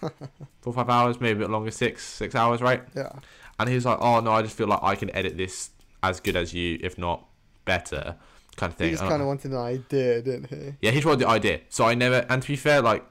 [0.62, 2.82] four five hours, maybe a bit longer, six six hours, right?
[2.96, 3.12] Yeah.
[3.60, 5.70] And he was like, "Oh no, I just feel like I can edit this
[6.02, 7.26] as good as you, if not
[7.64, 8.16] better."
[8.56, 8.88] Kind of thing.
[8.88, 10.74] He just kind of wanted an idea, didn't he?
[10.82, 11.60] yeah, he's wanted the idea.
[11.70, 13.04] So I never, and to be fair, like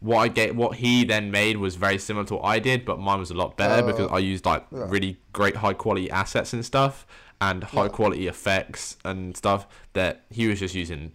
[0.00, 2.98] what I get, what he then made was very similar to what I did, but
[2.98, 3.86] mine was a lot better Oh.
[3.86, 4.86] because I used like Yeah.
[4.88, 7.06] really great high quality assets and stuff,
[7.40, 7.88] and high Yeah.
[7.88, 11.12] quality effects and stuff that he was just using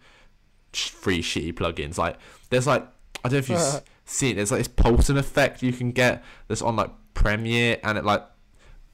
[0.74, 1.98] free shitty plugins.
[1.98, 2.18] Like
[2.50, 2.88] there's like
[3.24, 4.36] I don't know if you've seen it.
[4.36, 8.24] There's like this pulsing effect you can get that's on like Premiere, and it like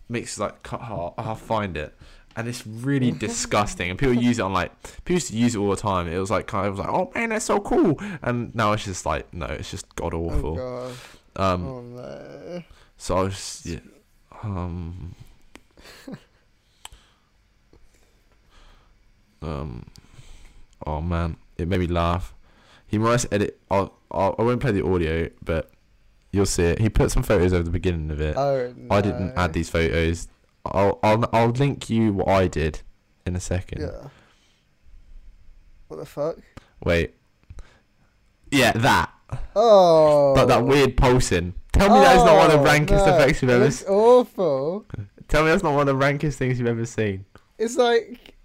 [0.09, 0.81] makes like cut.
[0.81, 1.95] Oh, I'll find it.
[2.37, 4.71] And it's really disgusting, and people use it on like
[5.05, 6.07] people used to use it all the time.
[6.07, 9.05] It was like kind of like, oh man, that's so cool, and now it's just
[9.05, 10.59] like, no, it's just god awful.
[10.59, 10.95] Oh awful.
[11.33, 11.53] god.
[11.53, 12.63] um, oh no.
[12.97, 13.79] so I was yeah,
[14.43, 15.15] um,
[19.41, 19.85] um,
[20.85, 22.33] oh man, it made me laugh.
[22.87, 23.59] He must edit.
[23.71, 25.71] I'll, I'll, I won't play the audio, but
[26.31, 26.79] you'll see it.
[26.79, 28.35] He put some photos over the beginning of it.
[28.37, 28.95] Oh no.
[28.95, 30.27] I didn't add these photos.
[30.65, 32.81] I'll, I'll, I'll link you what I did
[33.25, 33.81] in a second.
[33.81, 34.09] Yeah.
[35.87, 36.37] What the fuck?
[36.83, 37.13] Wait.
[38.51, 39.11] Yeah, that.
[39.55, 40.33] Oh.
[40.35, 41.53] Like that weird pulsing.
[41.73, 43.63] Tell me that's not one of the Oh, rankest no, effects you've ever.
[43.65, 44.85] looks s- awful.
[45.27, 47.25] Tell me that's not one of the rankest things you've ever seen.
[47.57, 48.35] It's like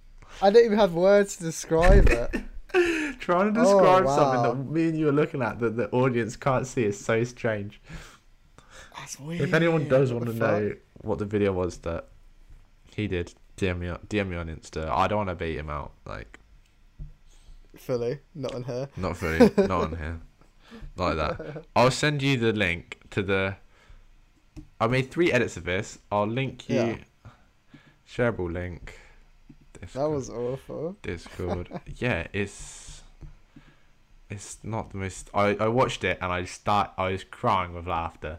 [0.43, 2.31] I don't even have words to describe it.
[3.21, 4.17] Trying to Oh, describe wow.
[4.17, 7.23] something that me and you are looking at that the audience can't see is so
[7.25, 7.81] strange.
[8.97, 9.43] That's weird.
[9.43, 10.51] If anyone does What want to fuck?
[10.63, 12.09] know what the video was that
[12.95, 14.89] he did, DM me, on- DM me on Insta.
[14.89, 15.93] I don't want to beat him out.
[16.07, 16.39] Like,
[17.77, 18.89] fully, not on her.
[18.97, 20.21] not fully, not on here.
[20.97, 21.65] Like that.
[21.75, 23.57] I'll send you the link to the.
[24.81, 25.99] I made three edits of this.
[26.13, 26.77] I'll link you.
[26.77, 26.97] Yeah.
[28.09, 28.99] Shareable link.
[29.95, 30.97] That was awful.
[31.03, 31.69] Discord.
[31.97, 33.03] yeah, it's
[34.29, 35.31] it's not the most.
[35.35, 36.91] I, I watched it and I start.
[36.99, 38.39] I was crying with laughter.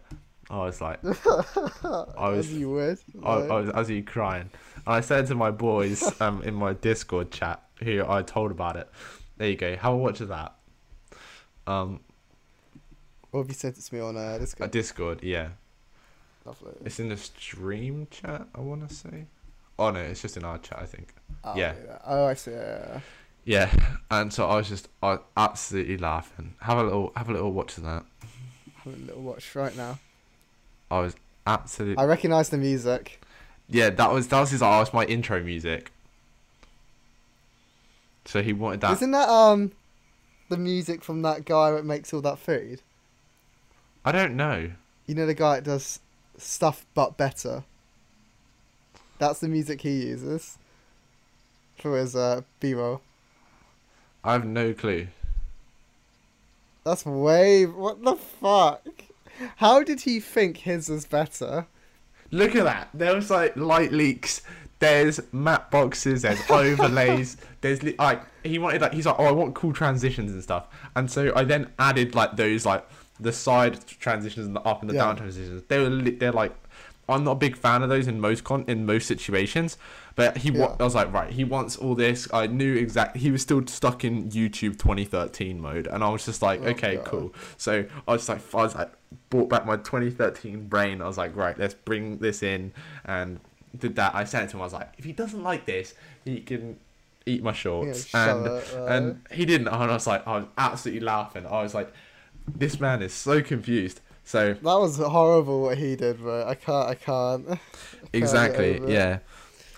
[0.51, 2.99] I was like, I was, As you would.
[3.23, 3.29] I.
[3.31, 4.49] I was, I was you crying.
[4.85, 8.75] And I said to my boys um in my Discord chat who I told about
[8.75, 8.89] it.
[9.37, 9.75] There you go.
[9.77, 10.53] Have a watch of that.
[11.65, 12.01] Um,
[13.31, 14.71] Or have you sent it to me on uh, a Discord?
[14.71, 15.23] Discord.
[15.23, 15.49] Yeah,
[16.45, 16.73] Lovely.
[16.83, 18.45] it's in the stream chat.
[18.53, 19.25] I want to say.
[19.79, 20.79] Oh no, it's just in our chat.
[20.79, 21.13] I think.
[21.45, 21.73] Oh, yeah.
[22.05, 22.51] Oh, I see.
[22.51, 22.99] Yeah.
[23.43, 23.73] Yeah,
[24.11, 26.53] and so I was just I absolutely laughing.
[26.59, 28.03] Have a little have a little watch of that.
[28.83, 29.97] Have a little watch right now.
[30.91, 31.15] I was
[31.47, 33.23] absolutely I recognise the music.
[33.69, 33.89] yeah.
[33.89, 34.61] That was that was his.
[34.61, 35.91] Oh, was my intro music.
[38.25, 38.91] So he wanted that.
[38.93, 39.71] Isn't that um
[40.49, 42.81] the music from that guy that makes all that food?
[44.03, 44.71] I don't know.
[45.07, 45.99] You know the guy that does
[46.37, 47.63] stuff but better.
[49.17, 50.57] That's the music he uses
[51.77, 53.01] for his uh, B-roll.
[54.23, 55.07] I have no clue.
[56.83, 57.65] That's way.
[57.65, 58.81] What the fuck?
[59.57, 61.67] How did he think his was better?
[62.32, 62.89] Look at that.
[62.93, 64.41] There was like light leaks.
[64.79, 66.21] There's map boxes.
[66.23, 67.38] There's overlays.
[67.61, 70.67] there's li- like he wanted like he's like oh I want cool transitions and stuff.
[70.95, 72.88] And so I then added like those like
[73.19, 75.05] the side transitions and the up and the Yeah.
[75.05, 75.63] down transitions.
[75.67, 76.53] They were li- they're like
[77.09, 79.77] I'm not a big fan of those in most con in most situations.
[80.16, 80.76] But he wa- Yeah.
[80.80, 82.28] I was like right he wants all this.
[82.34, 86.41] I knew exactly he was still stuck in YouTube 2013 mode, and I was just
[86.41, 87.05] like Oh, okay God.
[87.05, 87.34] cool.
[87.57, 88.91] So I was like I was like
[89.30, 91.01] brought back my 2013 brain.
[91.01, 92.74] I was like right let's bring this in
[93.05, 93.39] and
[93.78, 94.14] did that.
[94.14, 94.62] I sent it to him.
[94.62, 95.93] I was like if he doesn't like this
[96.26, 96.78] he can
[97.26, 100.45] eat my shorts Yeah, and it, and he didn't and I was like I was
[100.57, 101.45] absolutely laughing.
[101.45, 101.93] I was like
[102.53, 104.01] this man is so confused.
[104.24, 106.45] So That was horrible what he did, bro.
[106.47, 106.89] I can't.
[106.89, 107.45] I can't.
[107.49, 107.59] I can't
[108.14, 108.89] exactly it.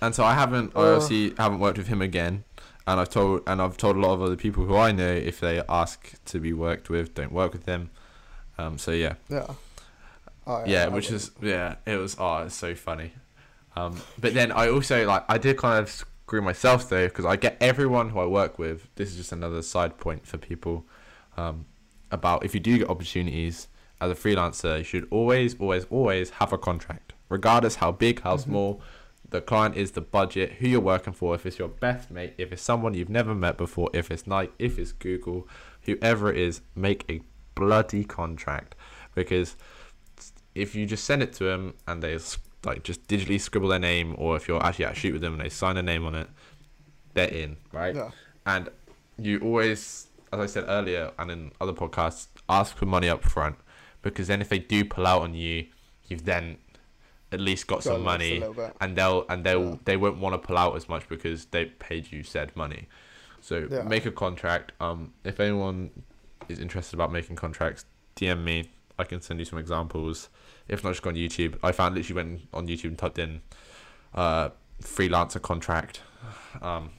[0.04, 2.44] Yeah and so i haven't i obviously haven't worked with him again
[2.88, 5.40] and i've told and i've told a lot of other people who i know if
[5.40, 7.90] they ask to be worked with don't work with them.
[8.58, 9.48] um so yeah Yeah.
[10.46, 13.14] Oh, yeah I which is yeah it was oh it's so funny
[13.76, 17.36] um but then i also like i did kind of screw myself though because i
[17.38, 20.86] get everyone who i work with this is just another side point for people
[21.38, 21.66] um
[22.12, 23.68] about if you do get opportunities
[24.02, 28.36] as a freelancer you should always always always have a contract regardless how big how
[28.36, 28.42] Mhm.
[28.44, 28.82] small
[29.34, 32.52] the client is the budget who you're working for if it's your best mate if
[32.52, 35.48] it's someone you've never met before if it's nike if it's google
[35.82, 37.20] whoever it is make a
[37.56, 38.76] bloody contract
[39.14, 39.56] because
[40.56, 42.18] if you just send it to them and they
[42.66, 45.34] like just digitally scribble their name, or if you're actually at a shoot with them
[45.34, 46.28] and they sign their name on it,
[47.14, 47.96] they're in, right?
[47.96, 48.12] Yeah.
[48.46, 48.70] And
[49.18, 53.58] you always, as I said earlier and in other podcasts, ask for money up front
[54.02, 55.68] because then if they do pull out on you,
[56.08, 56.58] you've then
[57.34, 58.44] at least got, Got some money,
[58.82, 59.76] and they'll and they'll Yeah.
[59.86, 62.88] they won't want to pull out as much because they paid you said money.
[63.42, 63.84] So Yeah.
[63.84, 64.72] make a contract.
[64.80, 65.92] Um, if anyone
[66.50, 68.70] is interested about making contracts, DM me.
[69.00, 70.30] I can send you some examples.
[70.68, 71.58] If not, just go on YouTube.
[71.64, 73.42] I found literally went on YouTube and typed in
[74.14, 74.50] uh,
[74.82, 76.02] freelancer contract.
[76.62, 76.92] Um,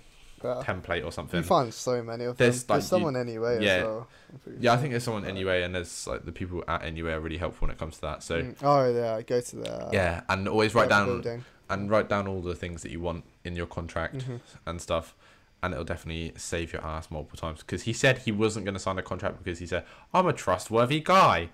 [0.62, 1.38] Template or something.
[1.40, 2.74] You find so many of There's, them.
[2.74, 3.70] like, There's you- someone anyway yeah.
[3.76, 4.08] as well.
[4.46, 7.20] I'm Yeah, I think there's someone anyway, and there's like the people at anyway are
[7.20, 8.22] really helpful when it comes to that.
[8.22, 8.56] So Mm.
[8.62, 11.44] Oh yeah, go to the yeah, and always write down building.
[11.70, 14.40] and write down all the things that you want in your contract Mhm.
[14.66, 15.14] and stuff,
[15.62, 17.60] and it'll definitely save your ass multiple times.
[17.60, 20.32] Because he said he wasn't going to sign a contract because he said I'm a
[20.32, 21.50] trustworthy guy.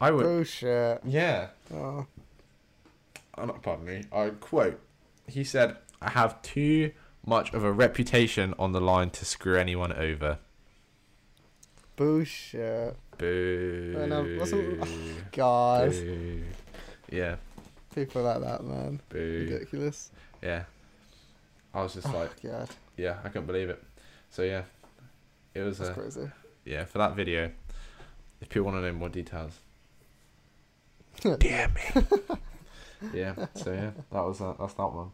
[0.00, 1.00] I would, Bullshit.
[1.04, 1.48] yeah.
[1.72, 2.06] Oh,
[3.38, 4.04] Oh, not pardon me.
[4.12, 4.78] I quote.
[5.26, 6.92] He said, "I have too
[7.24, 10.38] much of a reputation on the line to screw anyone over."
[11.94, 12.96] bullshit.
[13.18, 13.94] Boo.
[13.98, 16.42] And, um, wasn't- God, Boo.
[17.10, 17.36] Yeah.
[17.94, 19.00] people like that, man.
[19.10, 19.46] Boo.
[19.50, 20.10] Ridiculous.
[20.42, 20.64] Yeah.
[21.74, 23.82] I was just Oh, like, God, yeah, I couldn't believe it.
[24.30, 24.62] So yeah,
[25.54, 26.30] it was that's uh, crazy.
[26.64, 27.50] yeah for that video.
[28.40, 29.52] If people want to know more details,
[31.20, 32.38] DM me.
[33.14, 33.34] yeah.
[33.54, 35.10] So yeah, that was uh, that's that one.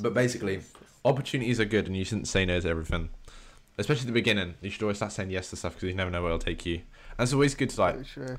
[0.00, 0.60] But basically,
[1.04, 3.10] opportunities are good, and you shouldn't say no to everything.
[3.78, 6.10] Especially at the beginning, you should always start saying yes to stuff because you never
[6.10, 6.76] know where it'll take you.
[6.76, 8.06] And it's always good to like.
[8.06, 8.38] true.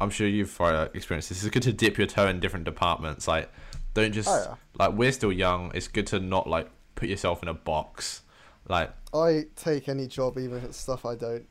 [0.00, 1.42] I'm sure you've uh, experienced this.
[1.44, 3.28] It's good to dip your toe in different departments.
[3.28, 3.50] Like,
[3.94, 4.54] don't just Oh yeah.
[4.78, 5.72] like we're still young.
[5.74, 8.22] It's good to not like put yourself in a box.
[8.68, 11.46] Like, I take any job, even if it's stuff I don't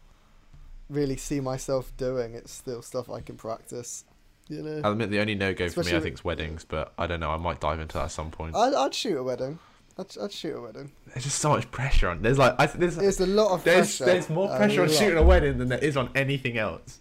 [0.90, 2.34] really see myself doing.
[2.34, 4.06] It's still stuff I can practice.
[4.48, 6.64] You know, I'll admit the only no go for me, I think, is weddings.
[6.66, 7.32] But I don't know.
[7.32, 8.56] I might dive into that at some point.
[8.56, 9.58] I'd, I'd shoot a wedding.
[9.98, 10.92] I'd, I'd shoot a wedding.
[11.08, 12.22] There's just so much pressure on.
[12.22, 14.06] There's like, I, there's There's a lot of there's pressure.
[14.06, 17.00] there's more uh, pressure on shooting a wedding than there is on anything else.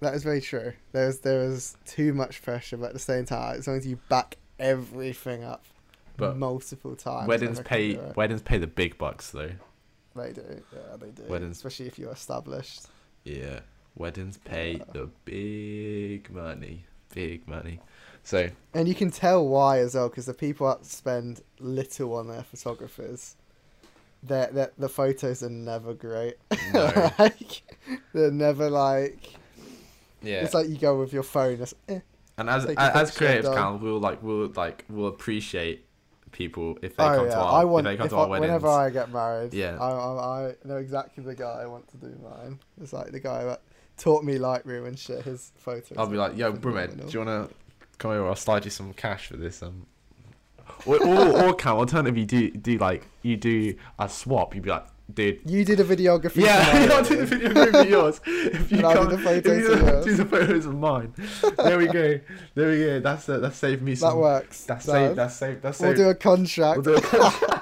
[0.00, 0.72] That is very true.
[0.92, 3.98] There's there is too much pressure, but at the same time, as long as you
[4.10, 5.64] back everything up
[6.18, 9.52] But multiple times, weddings pay weddings pay the big bucks though.
[10.16, 11.22] They do, yeah, they do.
[11.28, 12.82] Weddings- especially if you're established.
[13.24, 13.60] Yeah,
[13.96, 16.84] weddings pay the big money,
[17.14, 17.80] big money.
[18.22, 22.28] So And you can tell why as well, because the people that spend little on
[22.28, 23.36] their photographers,
[24.22, 26.36] their their the photos are never great.
[26.72, 27.62] no, like,
[28.12, 29.34] they're never like.
[30.22, 30.42] yeah.
[30.44, 31.60] It's like you go with your phone.
[31.60, 32.00] It's, eh.
[32.38, 33.54] and as as picture, creatives.
[33.54, 35.86] Cal, we'll like we'll like we'll appreciate
[36.32, 38.16] people if they Oh come yeah, to our I want if they come if to
[38.16, 38.48] our I, weddings.
[38.48, 39.54] whenever I get married.
[39.54, 39.76] Yeah.
[39.78, 42.58] I, I I know exactly the guy I want to do mine.
[42.80, 43.62] It's like the guy that
[43.96, 45.22] taught me Lightroom and shit.
[45.22, 45.96] His photos.
[45.98, 47.48] I'll be like, yo, Brumed, do you wanna
[47.98, 48.28] come over?
[48.28, 49.62] I'll slide you some cash for this.
[49.62, 49.86] Um,
[50.86, 54.54] or or, or Cal, alternatively, you do do like you do a swap.
[54.54, 55.40] You'd be like, dude.
[55.46, 56.42] You did a videography.
[56.44, 57.54] Yeah, I'll do the wedding.
[57.54, 58.20] video of yours.
[58.26, 60.04] If you And come, do the if photos you of yours.
[60.04, 61.14] do the photos of mine.
[61.58, 62.20] There we go.
[62.54, 63.00] There we go.
[63.00, 64.64] That's uh, that's saved me Some, That works.
[64.64, 65.16] That's saved.
[65.16, 65.62] That's saved.
[65.62, 65.98] That's We'll saved.
[65.98, 66.76] do a contract.
[66.84, 67.60] we'll do a contract.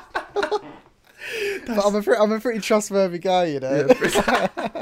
[1.66, 3.86] but I'm a pretty, I'm a pretty trustworthy guy, you know.
[3.88, 4.48] Yeah.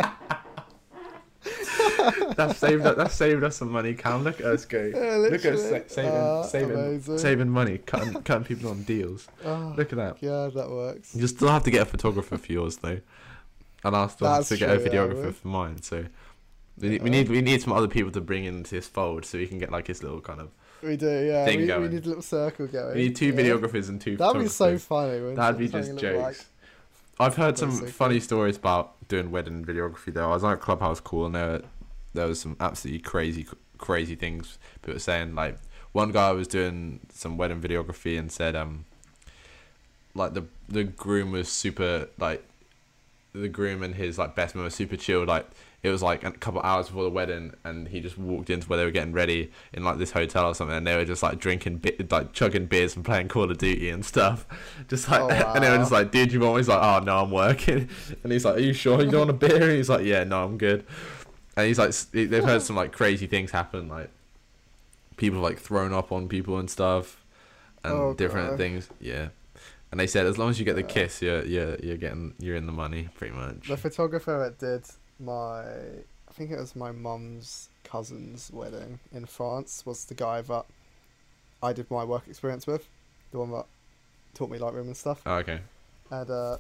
[2.47, 2.83] that's saved.
[2.85, 3.95] That's saved us some money.
[3.95, 4.91] Cal, look at us go.
[4.95, 7.19] Yeah, Look at us sa- saving, Ah, saving, amazing.
[7.19, 9.29] saving money, cutting, cutting people on deals.
[9.45, 10.17] Oh, Look at that.
[10.21, 11.15] Yeah, that works.
[11.15, 13.01] You still have to get a photographer for yours though,
[13.85, 15.33] and I'll still have to get a true, yeah, videographer well.
[15.33, 15.83] for mine.
[15.83, 16.05] So
[16.79, 19.39] we, need- we need we need some other people to bring into this fold so
[19.39, 20.51] we can get like his little kind of.
[20.83, 21.45] We do, yeah.
[21.45, 22.97] Thing We, we need a little circle going.
[22.97, 23.33] We need two yeah.
[23.33, 24.17] videographers and two.
[24.17, 25.35] That'd be so funny.
[25.35, 26.47] That'd be just jokes.
[27.19, 27.91] I've heard some Basically.
[27.93, 30.31] funny stories about doing wedding videography though.
[30.31, 31.61] I was on a clubhouse call and there
[32.15, 33.47] there was some absolutely crazy
[33.79, 35.35] crazy things people were saying.
[35.35, 35.59] Like
[35.93, 38.85] one guy was doing some wedding videography and said um
[40.15, 42.45] like the the groom was super like
[43.33, 45.47] the groom and his like best man were super chill like
[45.83, 48.77] it was like a couple hours before the wedding and he just walked into where
[48.77, 51.39] they were getting ready in like this hotel or something and they were just like
[51.39, 54.47] drinking bi- like chugging beers and playing call of duty and stuff.
[54.89, 56.51] Just like Oh, and they were just like dude you want?
[56.53, 57.89] One?" he's like oh no i'm working.
[58.23, 59.63] And he's like are you sure you don't want a beer?
[59.63, 60.85] And he's like yeah no i'm good
[61.61, 64.11] and he's like they've heard some like crazy things happen like
[65.17, 67.23] people like thrown up on people and stuff
[67.85, 68.59] and Oh, different God.
[68.59, 69.29] things yeah
[69.91, 70.87] and they said as long as you get the Yeah.
[70.87, 74.85] kiss you're you're you're getting you're in the money pretty much The photographer that did
[75.19, 80.65] my, I think it was my mum's cousin's wedding in France was the guy that
[81.63, 82.89] I did my work experience with,
[83.33, 83.67] the one that
[84.33, 85.21] taught me Lightroom and stuff.
[85.27, 85.61] oh, okay
[86.11, 86.57] And uh,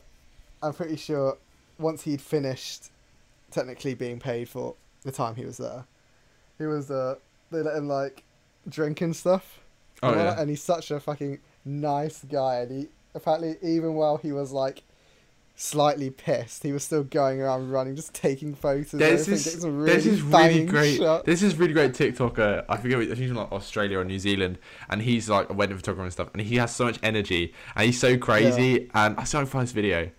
[0.63, 1.39] I'm pretty sure
[1.79, 2.91] once he'd finished
[3.51, 5.85] technically being paid for the time he was there,
[6.59, 7.17] he was uh,
[7.51, 8.23] they let him like
[8.69, 9.61] drink and stuff.
[10.03, 14.17] oh and yeah and he's such a fucking nice guy, and he apparently even while
[14.17, 14.83] he was like
[15.57, 18.93] slightly pissed, he was still going around running, just taking photos.
[18.93, 21.27] There's this, some there's really this really great, shots.
[21.27, 22.65] there's this really great TikToker.
[22.67, 25.51] I forget, what- I think he's from like Australia or New Zealand, and he's like
[25.51, 26.29] a wedding photographer and stuff.
[26.33, 28.89] And he has so much energy, and he's so crazy.
[28.95, 30.11] And I saw him find this video.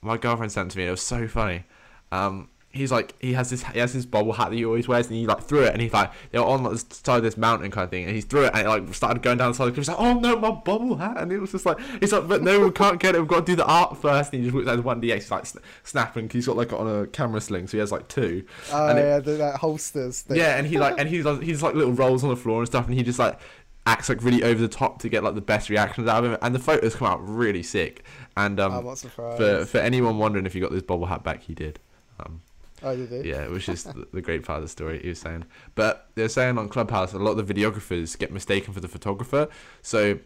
[0.00, 0.84] My girlfriend sent it to me.
[0.84, 1.64] and It was so funny.
[2.10, 2.48] Um,
[2.78, 5.16] he's like he has this he has this bobble hat that he always wears, and
[5.16, 7.36] he like threw it, and he's like they were on like, the side of this
[7.36, 9.54] mountain kind of thing, and he threw it, and it like started going down the
[9.54, 9.86] side of the cliff.
[9.86, 12.42] He's like, oh no, my bobble hat, and it was just like he's like, but
[12.42, 13.18] no, we can't get it.
[13.18, 14.32] We've got to do the art first.
[14.32, 16.30] And he just whips out the one DX, he's like sn- snapping.
[16.30, 18.44] He's got like on a camera sling, so he has like two.
[18.72, 20.22] Oh and it- yeah, the, that holsters.
[20.22, 20.36] Thing.
[20.36, 22.66] Yeah, and he like and he's like he's like little rolls on the floor and
[22.66, 23.38] stuff, and he just like
[23.86, 26.38] acts like really over the top to get like the best reactions out of him,
[26.42, 28.04] and the photos come out really sick.
[28.36, 28.72] And um,
[29.36, 31.80] for for anyone wondering if he got this bobble hat back, he did.
[32.20, 32.42] Um,
[32.82, 33.30] oh, did he?
[33.30, 35.44] yeah, which is the, the great part of the story he was saying.
[35.74, 39.48] But they're saying on Clubhouse a lot of the videographers get mistaken for the photographer,
[39.82, 40.18] so.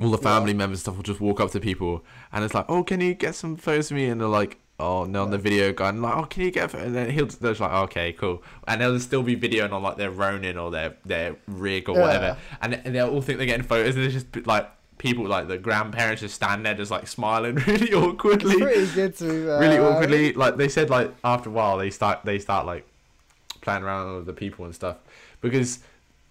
[0.00, 0.22] All the Yeah.
[0.24, 3.00] family members and stuff will just walk up to people and it's like, oh, can
[3.00, 4.06] you get some photos of me?
[4.06, 5.90] And they're like, oh, no, on the video guy.
[5.90, 6.74] And like, oh, can you get?
[6.74, 8.42] And then he'll they're just like, okay, cool.
[8.66, 12.36] And they'll still be videoing on like their Ronin or their their rig or whatever.
[12.60, 13.94] And, and they'll all think they're getting photos.
[13.94, 14.68] And there's just like
[15.04, 18.54] people like the grandparents just stand there just like smiling really awkwardly.
[18.54, 19.60] It's pretty good to be fair.
[19.60, 20.32] really awkwardly.
[20.32, 22.86] Like they said like after a while they start they start like
[23.60, 24.96] playing around with the people and stuff.
[25.42, 25.80] Because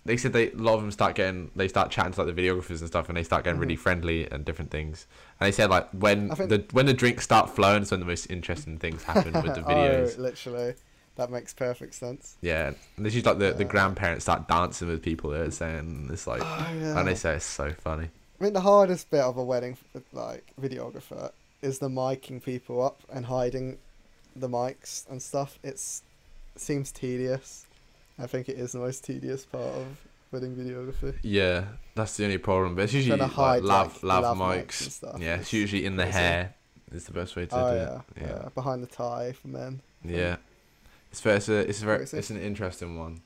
[0.06, 2.42] they said they a lot of them start getting they start chatting to like the
[2.42, 3.84] videographers and stuff and they start getting really mm-hmm.
[3.84, 5.06] friendly and different things.
[5.40, 8.08] And they said like when think- the when the drinks start flowing is when the
[8.08, 10.16] most interesting things happen with the oh, videos.
[10.18, 10.74] oh, literally.
[11.16, 12.38] That makes perfect sense.
[12.42, 12.72] yeah.
[12.98, 16.42] And this is like the, the grandparents start dancing with people they're saying it's like
[16.44, 16.98] Oh, yeah.
[16.98, 18.10] and they say it's so funny
[18.44, 19.78] I think the hardest bit of a wedding,
[20.12, 21.32] like videographer,
[21.62, 23.78] is the miking people up and hiding
[24.36, 25.58] the mics and stuff.
[25.64, 26.04] It's
[26.58, 27.66] seems tedious.
[28.20, 29.86] I think it is the most tedious part of
[30.34, 31.16] wedding videography.
[31.22, 31.64] yeah
[31.96, 34.92] that's the only problem but it's usually like hide, lav, like, lav, mics, mics and
[34.92, 35.20] stuff.
[35.20, 36.56] yeah it's usually in the hair
[36.92, 39.82] is the best way to Oh do yeah, it yeah, behind the tie for men.
[40.04, 40.38] Yeah,
[41.12, 41.36] it's fair.
[41.38, 43.22] It's a, it's a very, it's an interesting one,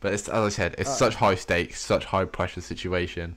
[0.00, 3.36] but it's as I said, it's such high stakes, such high pressure situation.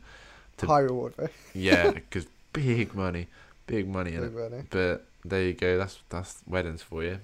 [0.58, 1.30] To- High reward, though.
[1.53, 3.28] Yeah, because big money,
[3.68, 4.51] big money in Big it.
[4.51, 4.64] money.
[4.70, 5.78] But there you go.
[5.78, 7.20] That's that's weddings for you.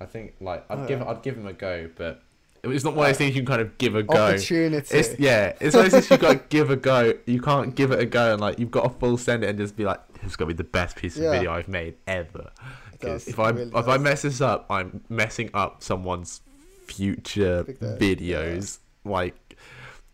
[0.00, 1.08] I think like I'd Oh, give yeah.
[1.08, 2.22] I'd give him a go, but
[2.62, 4.14] it's not one of those Uh, things you can kind of give a go.
[4.26, 4.96] Opportunity.
[4.98, 7.14] It's yeah, it's one of those things you got to give a go.
[7.26, 9.58] You can't give it a go and like you've got to full send it and
[9.58, 11.32] just be like, this is gonna be the best piece of Yeah.
[11.32, 12.50] video I've made ever.
[12.92, 16.40] It 'Cause does, if I really if I mess this up, I'm messing up someone's
[16.86, 19.34] future videos, like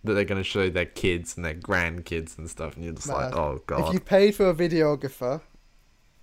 [0.05, 3.31] that they're gonna show their kids and their grandkids and stuff, and you're just like,
[3.31, 5.41] Man, oh If god, you paid for a videographer,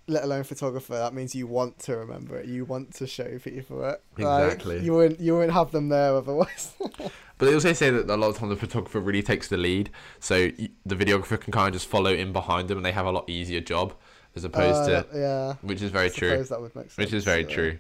[0.08, 2.48] let alone photographer, that means you want to remember it.
[2.48, 4.02] You want to show people it.
[4.18, 4.80] Like, Exactly.
[4.84, 5.20] you wouldn't.
[5.20, 6.74] You wouldn't have them there otherwise.
[7.38, 9.92] But they also say that a lot of times the photographer really takes the lead,
[10.20, 10.48] so
[10.86, 13.30] the videographer can kind of just follow in behind them, and they have a lot
[13.30, 13.94] easier job
[14.36, 15.54] as opposed Uh, to, yeah.
[15.62, 16.44] which is very I true.
[16.44, 16.98] That would make sense.
[16.98, 17.56] which is very yeah.
[17.56, 17.78] true.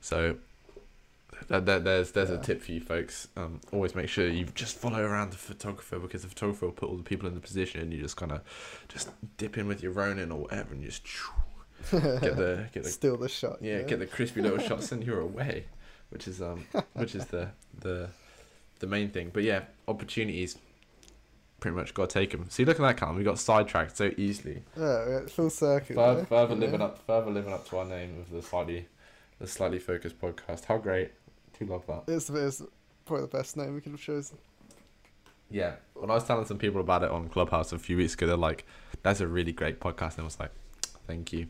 [0.00, 0.36] So
[1.48, 3.28] that, that, there's there's a tip for you folks.
[3.36, 6.88] Um, always make sure you just follow around the photographer because the photographer will put
[6.88, 8.42] all the people in the position, and you just kind of
[8.88, 11.02] just dip in with your Ronin or whatever, and just
[11.90, 13.58] get the get the Steal the shot.
[13.60, 15.66] yeah get the crispy little shots, and you're away,
[16.10, 16.64] which is um
[16.94, 18.08] which is the the
[18.80, 19.30] the main thing.
[19.32, 20.56] But yeah, opportunities.
[21.60, 22.46] Pretty much got to take them.
[22.48, 23.16] See, look at that, Callum.
[23.16, 24.62] We got sidetracked so easily.
[24.78, 25.94] Yeah, yeah, full circle.
[25.94, 28.86] Further, further you living up, further living up to our name of the slightly,
[29.38, 30.64] the slightly focused podcast.
[30.64, 31.10] How great!
[31.60, 32.04] Do love that.
[32.12, 32.62] It's, it's
[33.04, 34.38] probably the best name we could have chosen.
[35.50, 35.74] Yeah.
[35.94, 38.36] When I was telling some people about it on Clubhouse a few weeks ago, they're
[38.36, 38.64] like,
[39.02, 40.50] "That's a really great podcast," and I was like,
[41.06, 41.46] "Thank you."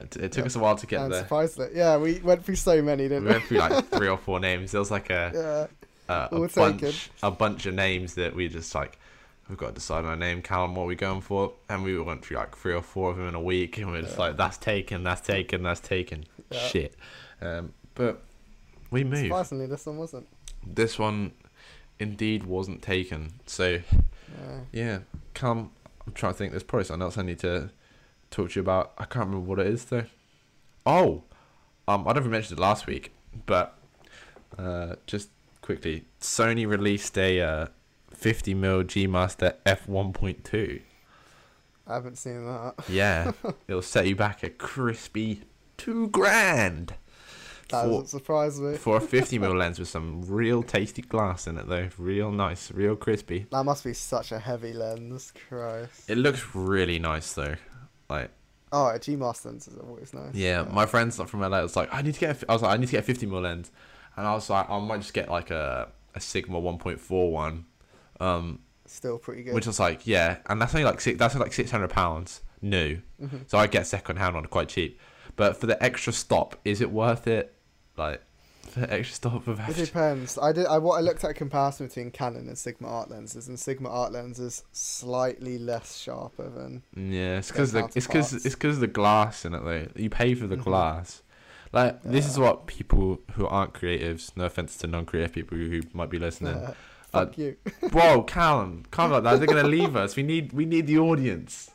[0.00, 0.46] It, it took Yeah.
[0.46, 1.22] us a while to get I'm there.
[1.22, 1.74] surprised that.
[1.74, 3.30] Yeah, we went through so many, We didn't we?
[3.32, 4.72] went through like three or four names.
[4.72, 5.32] There was like a
[6.08, 6.14] yeah.
[6.14, 6.94] a, a All bunch taken.
[7.22, 8.98] a bunch of names that we just like.
[9.48, 10.76] We've got to decide on a name, Callum.
[10.76, 11.52] What are we going for?
[11.68, 13.98] And we went through like three or four of them in a week, and we
[13.98, 14.26] are just Yeah.
[14.26, 16.58] like, "That's taken, that's taken, that's taken." Yeah.
[16.68, 16.94] Shit.
[17.42, 18.22] Um, but
[18.90, 19.24] we moved.
[19.24, 20.26] Surprisingly, this one wasn't.
[20.66, 21.32] this one
[21.98, 23.32] indeed wasn't taken.
[23.46, 23.80] So
[24.38, 24.60] Yeah.
[24.72, 24.98] yeah,
[25.34, 25.70] come.
[26.06, 26.50] I'm trying to think.
[26.52, 27.70] There's probably something else I need to
[28.30, 28.92] talk to you about.
[28.98, 30.04] I can't remember what it is though.
[30.86, 31.24] Oh,
[31.86, 33.12] um, I don't know if we mentioned it last week,
[33.46, 33.76] but
[34.58, 35.28] uh, just
[35.62, 37.66] quickly, Sony released a uh,
[38.14, 40.80] 50 mm G Master f 1.2.
[41.86, 42.74] I haven't seen that.
[42.88, 43.32] Yeah,
[43.68, 45.42] it'll set you back a crispy
[45.76, 46.94] two grand.
[47.70, 48.76] That for- doesn't surprise me.
[48.76, 52.70] for a 50 mm lens with some real tasty glass in it though real nice
[52.72, 55.32] real crispy That must be such a heavy lens.
[55.48, 56.08] Christ.
[56.10, 57.54] it looks really nice though
[58.08, 58.30] like
[58.72, 60.34] Oh, a G Master lens is always nice.
[60.34, 62.62] yeah my friend's not from LA was like I need to get a, I was
[62.62, 63.70] like I need to get a 50 mm lens
[64.16, 67.66] and I was like I might just get like a a Sigma 1.4 one
[68.20, 69.54] um Still pretty good.
[69.54, 73.42] which was like yeah and that's only like six that's like 600 pounds new Mhm.
[73.48, 74.98] so I get second hand one quite cheap
[75.36, 77.54] but for the extra stop is it worth it
[77.96, 78.22] like
[78.68, 80.38] for the extra stop of It depends.
[80.38, 80.66] I did.
[80.66, 83.88] I what I looked at a comparison between Canon and Sigma art lenses, and Sigma
[83.88, 86.82] art lenses slightly less sharper than.
[86.94, 89.88] Yeah, it's because the it's because it's because the glass in it though.
[89.96, 90.64] You pay for the Mhm.
[90.64, 91.22] glass.
[91.72, 94.36] Like this is what people who aren't creatives.
[94.36, 96.54] No offense to non-creative people who might be listening.
[96.54, 96.74] Uh,
[97.12, 97.56] fuck you.
[97.92, 99.38] Whoa, Callum, calm like that.
[99.38, 100.16] They're gonna leave us.
[100.16, 101.70] We need we need the audience.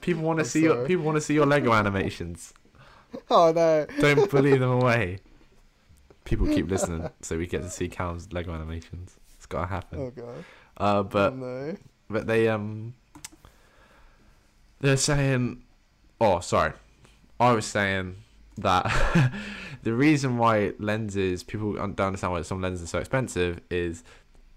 [0.00, 2.54] People want to see your people want to see your Lego animations.
[3.30, 3.86] Oh no.
[4.00, 5.18] Don't bully them away.
[6.24, 9.16] People keep listening, so we get to see Callum's Lego animations.
[9.36, 9.98] It's gotta happen.
[10.00, 10.44] Oh god.
[10.76, 11.76] Uh, but oh, no.
[12.08, 12.94] but they um
[14.80, 15.62] they're saying
[16.20, 16.72] oh sorry
[17.40, 18.16] i was saying
[18.58, 19.32] that
[19.82, 24.04] the reason why lenses people don't understand why some lenses are so expensive is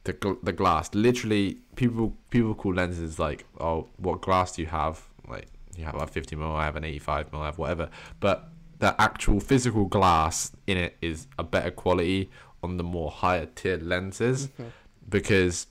[0.04, 4.68] the gl- the glass literally people people call lenses like oh what glass do you
[4.68, 5.48] have like
[5.78, 7.90] you have a 50 mil i have an 85 mil i have whatever
[8.20, 8.50] but
[8.80, 12.30] the actual physical glass in it is a better quality
[12.64, 14.72] on the more higher tier lenses Okay.
[15.10, 15.68] because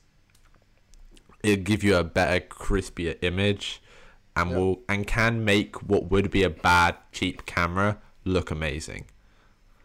[1.43, 3.81] it'll give you a better, crispier image,
[4.35, 4.57] and Yeah.
[4.57, 9.07] will and can make what would be a bad cheap camera look amazing.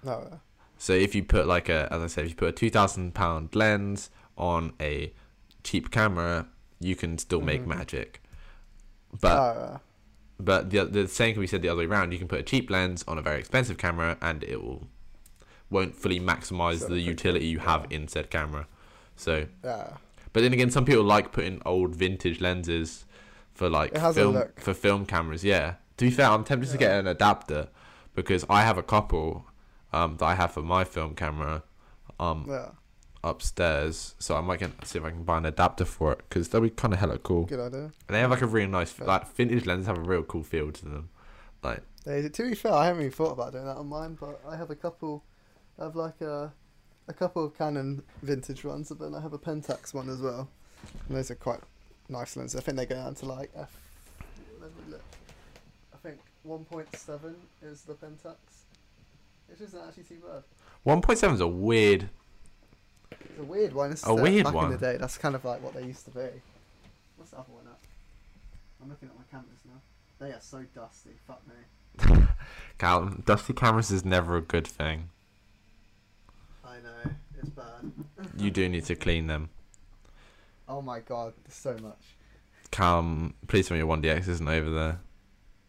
[0.04, 0.40] No.
[0.78, 3.14] So if you put like a, as I said, if you put a two thousand
[3.14, 5.14] pound lens on a
[5.64, 6.48] cheap camera,
[6.80, 7.68] you can still make Mhm.
[7.68, 8.22] magic.
[9.20, 9.78] But uh,
[10.44, 12.12] but the the same can be said the other way around.
[12.12, 14.88] You can put a cheap lens on a very expensive camera, and it will
[15.70, 17.98] won't fully maximize So the utility you have yeah.
[17.98, 18.68] in said camera.
[19.16, 19.98] So yeah.
[20.34, 23.06] But then again, some people like putting old vintage lenses
[23.54, 25.44] for like It has a film for film cameras.
[25.44, 25.76] Yeah.
[25.98, 27.68] To be fair, I'm tempted to get an adapter
[28.16, 29.46] because I have a couple
[29.94, 31.64] um, that I have for my film camera
[32.20, 32.70] um, Yeah.
[33.24, 34.16] Upstairs.
[34.20, 36.62] So I might get, see if I can buy an adapter for it because they'll
[36.62, 37.46] be kind of hella cool.
[37.46, 37.82] Good idea.
[37.84, 39.06] And they have like a really nice Yeah.
[39.06, 41.10] like vintage lenses have a real cool feel to them.
[41.64, 44.42] Like They, to be fair, I haven't even thought about doing that on mine, but
[44.48, 45.24] I have a couple.
[45.80, 46.52] I have like a,
[47.08, 50.50] a couple of Canon vintage ones, but then I have a Pentax one as well.
[51.08, 51.60] And those are quite
[52.10, 52.60] nice lenses.
[52.60, 53.70] I think they go down to like f.
[54.60, 55.02] Let me look.
[55.94, 58.36] I think 1.7 is the Pentax.
[59.48, 60.44] Which isn't actually too bad.
[60.88, 62.10] 1.7 is a weird.
[63.30, 63.92] It's a weird one.
[63.92, 64.66] It's A weird back one.
[64.66, 64.98] in the day.
[64.98, 66.28] That's kind of like what they used to be.
[67.18, 67.80] What's the other one up?
[68.82, 69.80] I'm looking at my cameras now.
[70.26, 71.12] They are so dusty.
[71.28, 72.26] Fuck me.
[72.78, 75.10] Callum, dusty cameras is never a good thing.
[76.66, 77.12] I know.
[77.40, 77.92] It's bad.
[78.38, 79.50] You do need to clean them.
[80.68, 82.16] Oh my god, there's so much.
[82.72, 85.00] Callum, please tell me your 1DX isn't over there.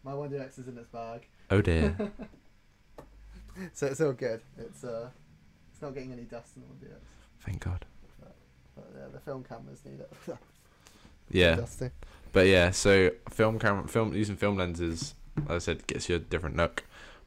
[0.03, 1.95] My 1DX is in its bag, Oh dear.
[3.73, 4.41] so it's all good.
[4.57, 5.09] It's uh,
[5.71, 6.99] it's not getting any dust in the 1DX.
[7.45, 7.85] Thank God.
[8.75, 10.11] But yeah, the film cameras need it.
[11.29, 11.89] Yeah, Dusty.
[12.31, 12.69] but yeah.
[12.71, 15.15] So film camera, film using film lenses,
[15.47, 16.83] as I said, gets you a different look.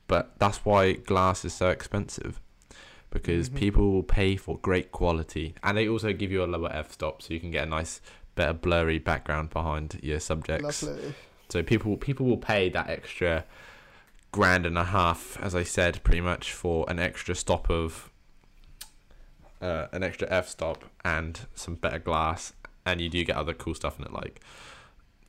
[0.06, 2.38] But that's why glass is so expensive,
[3.10, 3.56] because Mhm.
[3.56, 7.22] people will pay for great quality, and they also give you a lower f stop,
[7.22, 8.00] so you can get a nice,
[8.36, 10.82] better blurry background behind your subjects.
[10.84, 11.14] Lovely.
[11.48, 13.44] So people people will pay that extra
[14.30, 18.10] grand and a half, as I said, pretty much for an extra stop of
[19.61, 22.52] uh, an extra f stop and some better glass,
[22.84, 24.40] and you do get other cool stuff in it, like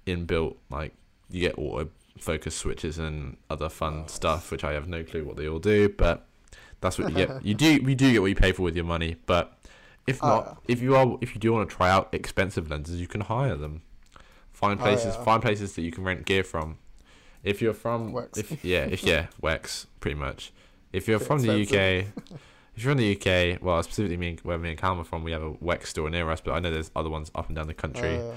[0.05, 0.93] inbuilt, like
[1.30, 5.36] you get auto focus switches and other fun stuff, which I have no clue what
[5.38, 6.25] they all do, but
[6.82, 7.41] that's what you get.
[7.45, 9.57] You do you do get what you pay for with your money, but
[10.07, 10.73] if Oh, not, yeah.
[10.73, 13.55] if you are if you do want to try out expensive lenses, you can hire
[13.55, 13.82] them.
[14.53, 15.23] Find Oh, places, yeah.
[15.23, 16.78] find places that you can rent gear from.
[17.43, 18.38] If you're from, Wex.
[18.38, 20.51] if yeah, if yeah, Wex, pretty much.
[20.91, 22.07] If you're from the UK.
[22.78, 25.32] if you're in the UK, well, specifically me, where me and Calm are from, we
[25.32, 27.67] have a Wex store near us, but I know there's other ones up and down
[27.67, 28.17] the country.
[28.17, 28.34] Uh,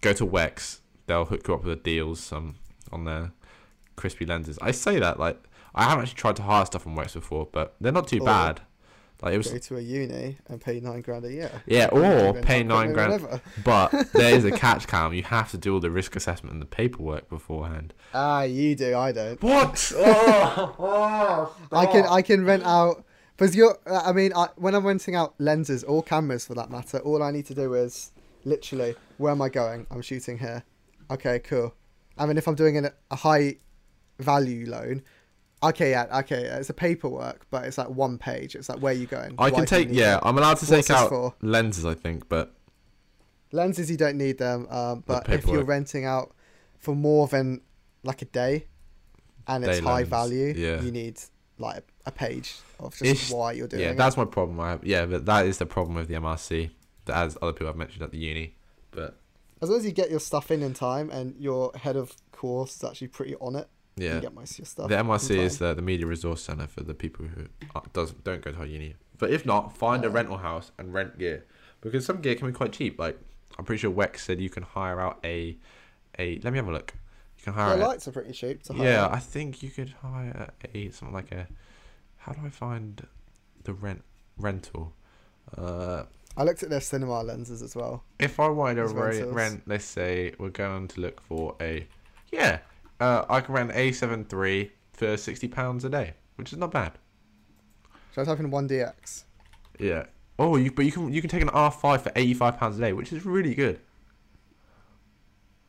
[0.00, 2.56] Go to Wex; they'll hook you up with a deals um,
[2.92, 3.32] on their
[3.96, 4.58] crispy lenses.
[4.60, 5.42] I say that like
[5.74, 8.26] I haven't actually tried to hire stuff from Wex before, but they're not too Or-
[8.26, 8.60] bad.
[9.22, 11.62] Like it was, go to a uni and pay nine grand a year.
[11.66, 13.40] yeah, or pay nine grand.
[13.64, 15.14] But there is a catch, Calm.
[15.14, 17.94] You have to do all the risk assessment and the paperwork beforehand.
[18.12, 18.94] Ah, you do.
[18.96, 19.40] I don't.
[19.40, 19.92] What?
[19.96, 23.04] oh, I can I can rent out
[23.36, 23.78] because you're.
[23.86, 27.30] I mean, I, when I'm renting out lenses or cameras for that matter, all I
[27.30, 28.12] need to do is
[28.44, 29.86] literally where am I going?
[29.90, 30.64] I'm shooting here.
[31.10, 31.74] Okay, cool.
[32.16, 33.56] I mean, if I'm doing an, a high
[34.18, 35.02] value loan,
[35.62, 38.54] okay, yeah, okay, it's a paperwork, but it's like one page.
[38.54, 39.34] It's like where are you going?
[39.38, 39.88] I Why can take.
[39.90, 40.20] Yeah?
[40.22, 41.34] I'm allowed to What's take out for?
[41.42, 41.84] lenses.
[41.84, 42.54] I think, but
[43.52, 43.90] lenses.
[43.90, 46.32] You don't need them, um, but if you're renting out
[46.78, 47.62] for more than
[48.04, 48.66] like a day,
[49.46, 50.80] and it's Day high lens, value, yeah.
[50.80, 51.20] you need
[51.58, 53.92] like a page of just It's- why you're doing yeah, it.
[53.92, 54.58] Yeah, that's my problem.
[54.60, 56.70] I have, yeah, but that is the problem with the MRC,
[57.06, 58.56] that as other people have mentioned at the uni.
[58.90, 59.16] But
[59.62, 62.76] As long as you get your stuff in in time and your head of course
[62.76, 64.88] is actually pretty on it, yeah, get most of your stuff.
[64.88, 67.46] the MRC is the, the media resource center for the people who
[67.92, 68.94] doesn't don't go to our uni.
[69.18, 70.12] But if not, find a Uh.
[70.12, 71.44] rental house and rent gear
[71.80, 72.98] because some gear can be quite cheap.
[72.98, 73.18] Like
[73.56, 75.56] I'm pretty sure Wex said you can hire out a
[76.18, 76.40] a.
[76.40, 76.94] Let me have a look.
[77.44, 77.76] Can hire.
[77.78, 78.88] Yeah, lights are pretty cheap to hire.
[78.88, 81.46] yeah, I think you could hire a something like a
[82.16, 83.06] How do I find
[83.64, 84.02] the rent
[84.38, 84.94] rental?
[85.56, 86.04] Uh,
[86.36, 88.02] I looked at their cinema lenses as well.
[88.18, 91.86] if I wanted to As re- rent, let's say we're going to look for a,
[92.32, 92.58] yeah,
[92.98, 96.70] uh, I can rent A seven three for sixty pounds a day, which is not
[96.72, 96.92] bad.
[98.14, 99.24] So I type in one DX?
[99.78, 100.04] Yeah.
[100.38, 102.78] Oh, you but you can you can take an R five for eighty five pounds
[102.78, 103.80] a day, which is really good.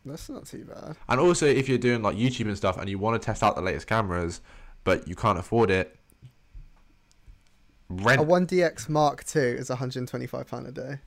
[0.06, 0.96] That's not too bad.
[1.10, 3.56] And also, if you're doing like YouTube and stuff, and you want to test out
[3.56, 4.40] the latest cameras,
[4.84, 5.98] but you can't afford it,
[7.90, 8.20] rent.
[8.22, 11.00] A one DX Mark II is 125 pound a day.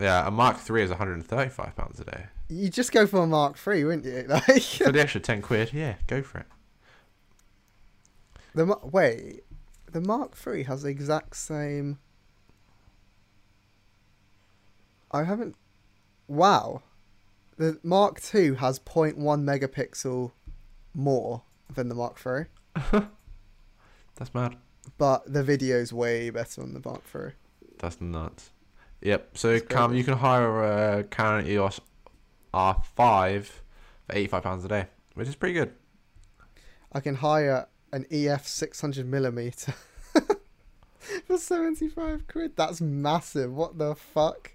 [0.00, 2.26] yeah, a Mark Three is one hundred and thirty five pounds a day.
[2.50, 4.24] You just go for a Mark III, wouldn't you?
[4.28, 6.46] Like For the extra ten quid, yeah, go for it.
[8.54, 9.40] the wait,
[9.90, 11.98] the Mark III has the exact same.
[15.10, 15.56] I haven't.
[16.26, 16.82] Wow,
[17.56, 20.32] the Mark II has 0.1 megapixel
[20.94, 21.42] more
[21.74, 22.46] than the Mark III,
[24.16, 24.56] That's mad.
[24.98, 27.32] but the video's way better on the Mark III.
[27.78, 28.50] That's nuts.
[29.02, 29.36] Yep.
[29.36, 30.62] So Cam, you can hire
[30.98, 31.80] a Canon EOS
[32.54, 33.52] R5 for
[34.12, 35.72] eighty five pounds a day, which is pretty good.
[36.92, 39.74] I can hire an EF 600 millimeter
[41.26, 42.52] for 75 quid.
[42.56, 43.52] That's massive.
[43.52, 44.52] What the fuck?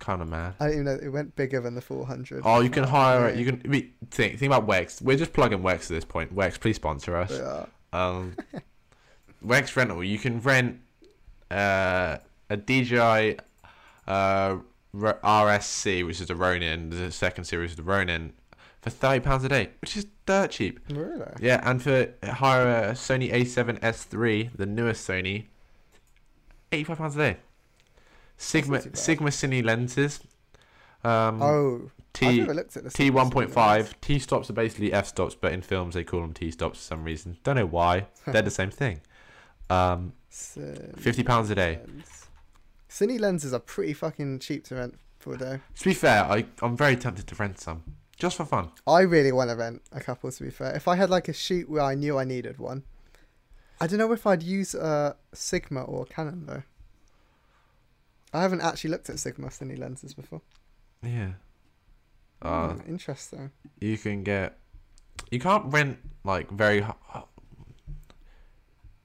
[0.00, 0.54] Kind of mad.
[0.58, 2.42] I didn't even know it went bigger than the 400.
[2.44, 3.28] Oh, you can hire.
[3.28, 3.36] it.
[3.36, 5.02] You can we, think think about Wex.
[5.02, 6.34] We're just plugging Wex at this point.
[6.34, 7.30] Wex, please sponsor us.
[7.30, 7.66] Yeah.
[7.92, 8.34] Um,
[9.44, 10.02] Wex rental.
[10.02, 10.80] You can rent
[11.50, 12.16] uh,
[12.48, 13.38] a DJI
[14.08, 14.56] uh,
[14.94, 18.32] RSC, which is the Ronin, the second series of the Ronin,
[18.80, 20.80] for thirty pounds a day, which is dirt cheap.
[20.88, 21.26] Really?
[21.40, 25.44] Yeah, and for hire a Sony A7S3, the newest Sony,
[26.72, 27.36] eighty-five pounds a day.
[28.40, 28.96] Sigma.
[28.96, 30.20] Sigma Cine lenses.
[31.04, 32.92] Um, Oh, I've T never looked at this.
[32.94, 34.00] T one point five.
[34.00, 36.84] T stops are basically f stops, but in films they call them T stops for
[36.84, 37.36] some reason.
[37.44, 38.06] Don't know why.
[38.26, 39.00] They're the same thing.
[39.68, 41.78] Um, fifty pounds a day.
[42.88, 45.60] Cine lenses are pretty fucking cheap to rent for a day.
[45.78, 47.82] To be fair, I I'm very tempted to rent some
[48.18, 48.70] just for fun.
[48.86, 50.32] I really want to rent a couple.
[50.32, 52.84] To be fair, if I had like a shoot where I knew I needed one,
[53.80, 56.62] I don't know if I'd use a Sigma or a Canon though.
[58.32, 60.42] I haven't actually looked at Sigma Cine lenses before.
[61.02, 61.32] Yeah.
[62.42, 63.50] Uh, interesting.
[63.80, 64.56] you can get
[65.30, 67.26] you can't rent like very oh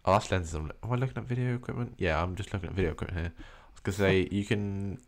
[0.05, 2.91] that's lenses I'm, am I looking at video equipment yeah I'm just looking at video
[2.91, 4.99] equipment here I was gonna say you can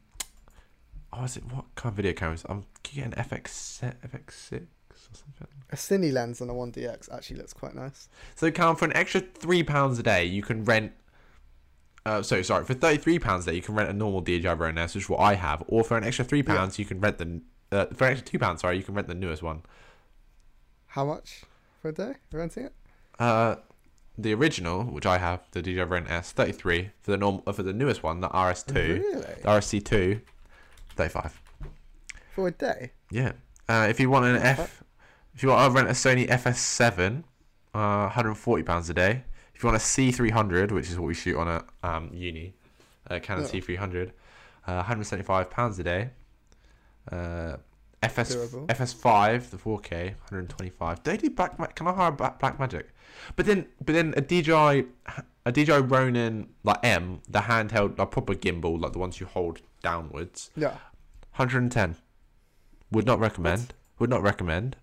[1.13, 4.01] oh is it what kind of video cameras I'm can you get an FX set,
[4.01, 8.09] FX6 or something A Cine lens on a 1DX actually looks quite nice.
[8.36, 10.91] so count for an extra three pounds a day you can rent
[12.08, 14.95] uh, so sorry for 33 pounds day you can rent a normal DJI Ronin S
[14.95, 16.55] which is what I have or for an extra three Yeah.
[16.55, 17.41] pounds you can rent the
[17.72, 19.62] uh, for an extra two pounds sorry you can rent the newest one
[20.88, 21.41] How much
[21.82, 22.74] for a day renting it?
[23.20, 23.55] Uh,
[24.20, 27.51] the original, which I have, the DJI Ronin S, thirty three for the normal uh,
[27.51, 29.22] for the newest one, the RS two, Really?
[29.43, 30.22] the RSC two,
[30.95, 31.39] thirty five.
[32.34, 32.91] For a day?
[33.12, 33.34] Yeah.
[33.70, 34.84] Uh, if you want an F,
[35.36, 37.26] if you want to rent a Sony FS seven,
[37.76, 39.24] uh, one hundred and forty pounds a day.
[39.58, 42.12] If you want a C three hundred, which is what we shoot on at um
[42.14, 42.53] uni,
[43.08, 43.49] a Canon Yeah.
[43.49, 44.14] C three hundred,
[44.68, 46.12] uh, one hundred seventy five pounds a day.
[47.12, 47.58] Uh,
[48.03, 48.70] FS Doable.
[48.70, 51.01] FS five, the four K, one hundred twenty five.
[51.01, 51.58] Do they do black?
[51.58, 52.84] Ma- Can I hire Black, Blackmagic?
[53.36, 54.86] But then, but then a DJI,
[55.47, 59.62] a DJI Ronin like M, the handheld, like proper gimbal, like the ones you hold
[59.82, 60.51] downwards.
[60.55, 60.78] Yeah.
[61.38, 61.95] 110.
[62.91, 63.74] Would not recommend.
[63.97, 64.76] Would not recommend.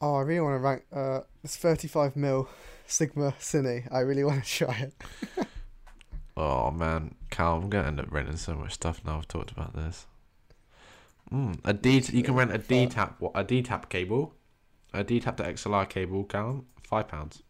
[0.00, 2.48] Oh, I really want to rank uh this 35 mil
[2.86, 3.86] Sigma Cine.
[3.92, 5.46] I really want to try it.
[6.36, 9.18] Oh man, Cal, I'm gonna end up renting so much stuff now.
[9.18, 10.06] I've talked about this.
[11.32, 12.02] Mm, a D.
[12.12, 12.58] You can rent a.
[12.58, 13.22] D tap.
[13.34, 14.34] A D tap cable.
[14.92, 16.24] A D tap to XLR cable.
[16.24, 17.42] Cal, five pounds.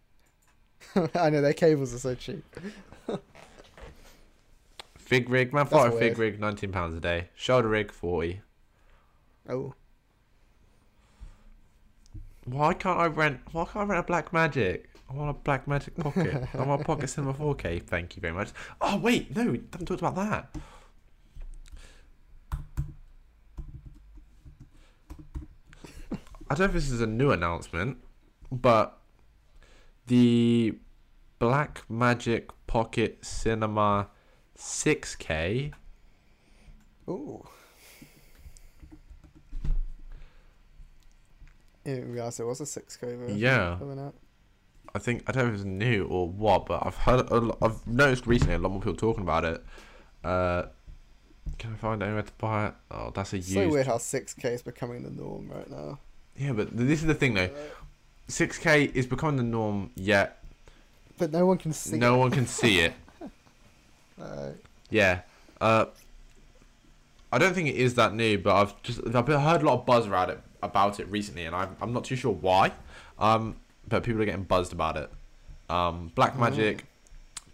[1.14, 2.44] I know their cables are so cheap.
[4.98, 5.66] Fig rig, man.
[5.66, 7.28] Thought a fig rig, nineteen pounds a day.
[7.34, 8.40] Shoulder rig, forty.
[9.48, 9.74] Oh,
[12.46, 13.40] Why can't I rent?
[13.52, 14.84] Why can't I rent a Blackmagic?
[15.10, 16.48] I want a Blackmagic Pocket.
[16.54, 17.82] I want a Pocket Cinema 4K.
[17.82, 18.50] Thank you very much.
[18.80, 20.56] Oh wait, no, we haven't talked about that.
[26.48, 27.98] I don't know if this is a new announcement,
[28.52, 28.98] but
[30.06, 30.78] the
[31.40, 34.08] Blackmagic Pocket Cinema
[34.56, 35.72] 6K
[37.08, 37.46] ooh.
[41.86, 43.38] I didn't realize there was a 6K version.
[43.38, 43.76] Yeah.
[43.78, 44.14] coming out.
[44.94, 47.58] I think I don't know if it's new or what, but I've heard a lot,
[47.62, 49.62] I've noticed recently a lot more people talking about it.
[50.24, 50.64] Uh,
[51.58, 52.74] can I find anywhere to buy it?
[52.90, 53.52] Oh, that's a used.
[53.52, 55.98] so weird how 6K is becoming the norm right now.
[56.36, 57.50] Yeah, but this is the thing though.
[58.28, 60.42] 6K is becoming the norm, yet
[61.18, 61.96] But no one can see.
[61.98, 62.18] no it.
[62.18, 62.94] one can see it.
[64.20, 64.52] Uh,
[64.88, 65.20] Yeah.
[65.60, 65.84] Uh,
[67.30, 69.84] I don't think it is that new, but I've just I've heard a lot of
[69.86, 72.72] buzz around it about it recently, and I'm I'm not too sure why.
[73.18, 73.56] Um,
[73.88, 75.10] but people are getting buzzed about it.
[75.70, 76.80] Um, Blackmagic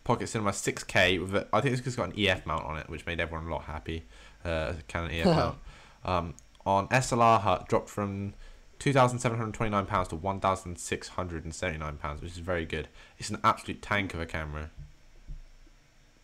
[0.04, 2.76] Pocket Cinema 6K with a, I think it's because it's got an EF mount on
[2.78, 4.04] it, which made everyone a lot happy.
[4.44, 5.58] Uh, Canon EF mount.
[6.04, 6.34] Um,
[6.66, 8.34] on SLR Hub dropped from
[8.78, 11.96] two thousand seven hundred twenty nine pounds to one thousand six hundred and seventy nine
[11.96, 12.88] pounds, which is very good.
[13.18, 14.70] It's an absolute tank of a camera.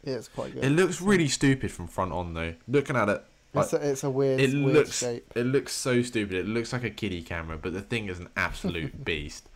[0.05, 0.65] yeah, it's quite good.
[0.65, 2.55] It looks really stupid from front on though.
[2.67, 3.25] Looking at it,
[3.55, 5.33] It's a, it's a weird, it weird looks shape.
[5.35, 6.37] it looks so stupid.
[6.37, 9.49] It looks like a kiddie camera, but the thing is an absolute beast.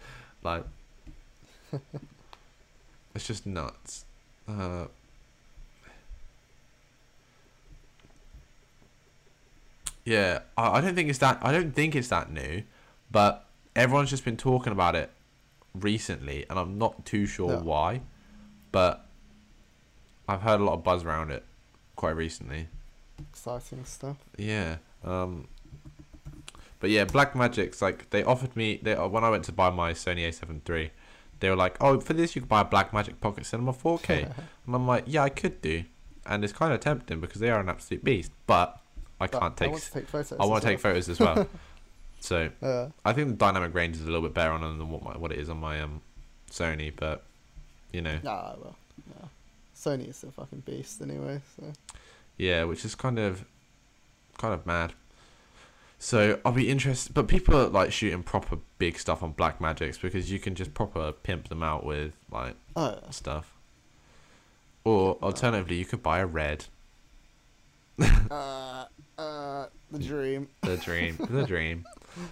[0.43, 0.65] Like
[3.15, 4.05] it's just nuts.
[4.49, 4.87] Uh,
[10.05, 11.39] yeah, I, I don't think it's that.
[11.43, 12.63] I don't think it's that new,
[13.11, 15.11] but everyone's just been talking about it
[15.75, 17.61] recently, and I'm not too sure Yeah.
[17.61, 18.01] why.
[18.73, 19.07] But
[20.29, 21.45] I've heard a lot of buzz around it
[21.95, 22.69] quite recently.
[23.31, 24.17] Exciting stuff.
[24.37, 24.77] Yeah.
[25.05, 25.49] Um.
[26.81, 29.93] But yeah, Blackmagic's like they offered me they uh, when I went to buy my
[29.93, 30.91] Sony A7 III,
[31.41, 34.25] they were like, "Oh, for this you could buy a Blackmagic Pocket Cinema 4K,"
[34.67, 35.85] and I'm like, "Yeah, I could do,"
[36.27, 38.81] and it's kind of tempting because they are an absolute beast, but
[39.21, 39.71] I But can't I take.
[39.71, 40.39] want to take photos.
[40.41, 41.47] I want to take photos as well.
[42.21, 42.93] so well.
[43.05, 45.17] I think the dynamic range is a little bit better on them than what my,
[45.17, 46.01] what it is on my um
[46.51, 47.23] Sony, but
[47.93, 48.75] you know, nah, well,
[49.07, 49.29] nah.
[49.77, 51.41] Sony is a fucking beast anyway.
[51.57, 51.73] So
[52.37, 53.45] Yeah, which is kind of
[54.39, 54.95] kind of mad.
[55.99, 60.33] So I'll be interested, but people are like shooting proper big stuff on Blackmagics because
[60.33, 63.55] you can just proper pimp them out with like oh, stuff.
[64.85, 66.65] Or alternatively, you could buy a RED.
[68.01, 70.49] uh, uh, the dream.
[70.63, 71.85] The dream, the dream.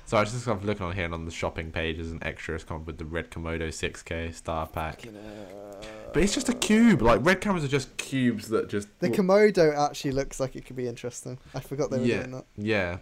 [0.07, 2.23] So I was just kind of looking on here and on the shopping pages and
[2.25, 5.03] extras come with the RED Komodo 6K star pack.
[5.03, 7.03] Fucking, uh, But it's just a cube.
[7.03, 10.77] Like RED cameras are just cubes that just The Komodo actually looks like it could
[10.77, 11.39] be interesting.
[11.55, 12.45] I forgot they were yeah, doing that.
[12.57, 12.99] yeah,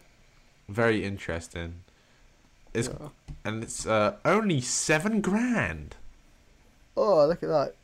[0.68, 1.80] very interesting.
[2.74, 3.08] It's Yeah.
[3.44, 5.96] and it's uh, only seven grand.
[6.96, 7.74] Oh, look at that.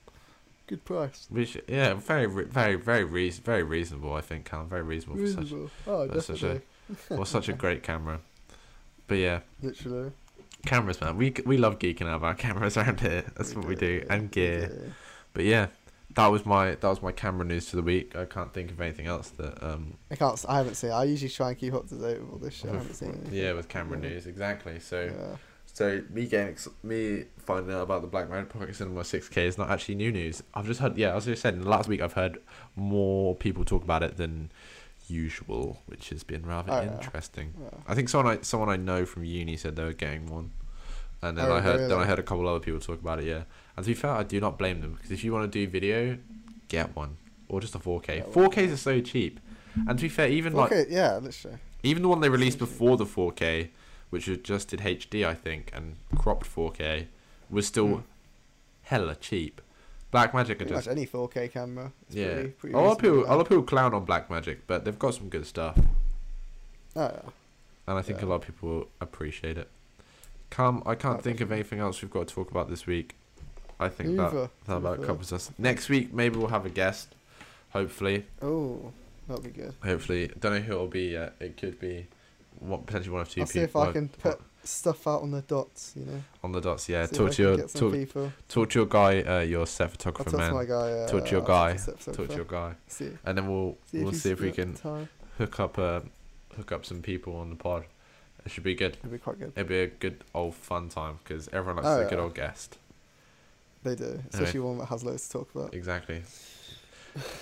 [0.67, 1.27] Good price.
[1.31, 4.15] Which yeah, very very very reas very reasonable.
[4.15, 4.69] I think, Callum.
[4.69, 5.53] Very reasonable for such
[5.87, 6.61] Oh, such a
[6.97, 8.21] for such a great camera.
[9.07, 10.13] But yeah, Literally.
[10.65, 11.17] cameras, man.
[11.17, 13.25] We we love geeking out about cameras around here.
[13.37, 14.93] That's what we do, and gear.
[15.35, 15.67] But yeah,
[16.15, 18.17] that was my that was my camera news for the week.
[18.17, 20.43] I can't think of anything else that um I can't.
[20.49, 20.91] I haven't seen.
[20.93, 22.71] I usually try and keep up to date with all this shit.
[22.71, 23.35] I haven't seen anything.
[23.35, 24.09] yeah with camera Yeah.
[24.09, 24.79] news exactly.
[24.81, 25.37] So Yeah.
[25.67, 29.71] so me getting ex- me finding out about the Blackmagic Pocket Cinema 6K is not
[29.71, 30.43] actually new news.
[30.55, 32.39] I've just heard yeah, as I said, in the last week I've heard
[32.77, 34.51] more people talk about it than
[35.09, 37.53] usual, which has been rather Oh, interesting.
[37.61, 37.69] Yeah.
[37.87, 40.53] I think someone I someone I know from uni said they were getting one,
[41.23, 43.27] and then Oh, I heard then I heard a couple other people talk about it.
[43.27, 43.43] Yeah,
[43.77, 45.71] and to be fair, I do not blame them because if you want to do
[45.71, 46.19] video,
[46.69, 47.17] get one
[47.49, 48.07] or just a 4K.
[48.07, 49.41] Get 4Ks are so cheap,
[49.89, 51.17] and to be fair, even like Yeah.
[51.19, 51.59] Literally.
[51.83, 53.69] even the one they released before the 4K,
[54.11, 57.07] which was just did HD I think and cropped 4K,
[57.51, 58.01] was still Hmm.
[58.85, 59.61] hella cheap.
[60.13, 61.91] Blackmagic are just any 4K camera.
[62.09, 62.33] is yeah.
[62.35, 64.99] Pretty, pretty a lot of people a lot of people clown on Blackmagic, but they've
[64.99, 65.77] got some good stuff.
[66.97, 67.31] Oh yeah.
[67.89, 69.69] and I think a lot of people appreciate it.
[70.51, 73.17] Come, I can't Oh, think of anything else we've got to talk about this week.
[73.81, 75.51] I think that that about covers us.
[75.59, 77.15] Next week, maybe we'll have a guest.
[77.71, 78.93] Hopefully, Oh,
[79.27, 79.75] that'll be good.
[79.83, 81.35] hopefully, don't know who it'll be yet.
[81.41, 82.07] It could be
[82.61, 85.33] one potentially one of 2 I'll see people if I can put stuff out on
[85.33, 85.93] the dots.
[85.97, 86.23] You know.
[86.45, 86.89] on the dots.
[86.89, 88.33] Yeah, See talk to your talk, people.
[88.49, 90.49] talk to your guy, uh, your set photographer talk man.
[90.51, 90.93] to my guy.
[90.93, 91.77] Uh, Talk to your guy.
[91.77, 94.75] Talk to your guy, See, and then we'll see we'll if see if we can
[94.75, 95.09] Time.
[95.39, 96.01] hook up uh,
[96.57, 97.85] hook up some people on the pod.
[98.47, 98.99] It should be good.
[98.99, 99.53] It'll be quite good.
[99.57, 102.79] It'll be a good old fun time because everyone likes Oh, a good old guest.
[103.85, 105.75] They do, especially one that has loads to talk about.
[105.75, 106.23] Exactly.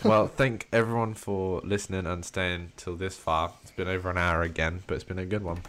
[0.04, 3.52] well, thank everyone for listening and staying till this far.
[3.62, 5.62] It's been over an hour again, but it's been a good one.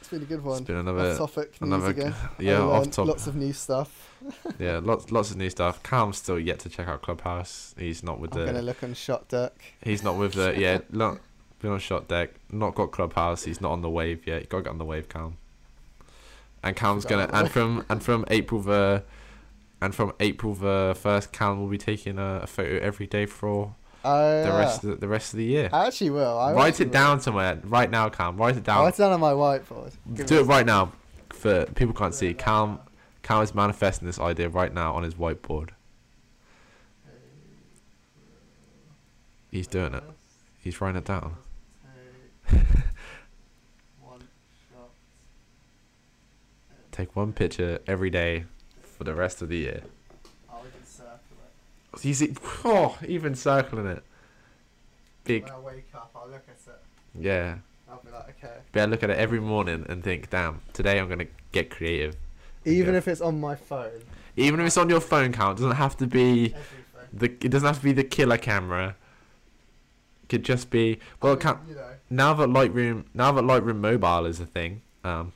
[0.00, 0.64] It's been a good It's one.
[0.64, 2.14] been Off another, topic news another, again.
[2.38, 4.08] yeah, off learned top, Lots of new stuff.
[4.58, 5.82] yeah, lots, lots of new stuff.
[5.82, 7.74] Calm's still yet to check out Clubhouse.
[7.78, 9.52] He's not with I'm gonna look on Shot Deck.
[9.82, 11.18] he's not with the, yeah, not
[11.60, 13.44] been on Shot Deck, not got Clubhouse.
[13.44, 14.40] He's not on the wave yet.
[14.40, 15.36] You gotta get on the wave, Calm.
[16.62, 19.02] And Calm's gonna, and from, and from April the,
[19.80, 23.74] and from April the first, Calm will be taking a, a photo every day for
[24.02, 25.68] Oh, the rest of the, the rest of the year.
[25.72, 26.38] I actually will.
[26.38, 26.92] I Write actually it will.
[26.94, 28.38] down somewhere right now, Calm.
[28.38, 28.84] Write it I'll down.
[28.84, 29.92] write it down on my whiteboard.
[30.14, 30.92] Give Do it right now.
[31.30, 32.80] For people can't see, Calm,
[33.22, 35.70] Calm is manifesting this idea right now on his whiteboard.
[39.50, 40.04] He's doing it.
[40.60, 41.36] He's writing it down.
[46.92, 48.44] take one picture every day
[49.00, 49.80] for the rest of the year.
[50.52, 51.38] Oh, we can circle
[52.04, 52.04] it.
[52.20, 52.34] You
[52.66, 54.02] oh, even circling it.
[55.24, 56.80] Big, When I wake up, I'll look at it.
[57.18, 57.54] yeah.
[57.90, 58.56] I'll be like, okay.
[58.72, 62.14] But I look at it every morning and think, damn, today I'm gonna get creative.
[62.66, 62.98] Even Yeah.
[62.98, 64.02] if it's on my phone,
[64.36, 66.60] Even if it's on your phone count, it doesn't have to be everything.
[67.14, 67.26] the.
[67.46, 68.96] It doesn't have to be the killer camera.
[70.24, 71.32] It could just be well.
[71.32, 71.90] I mean, Can, you know.
[72.10, 75.32] now that Lightroom, now that Lightroom Mobile is a thing, um, Ooh.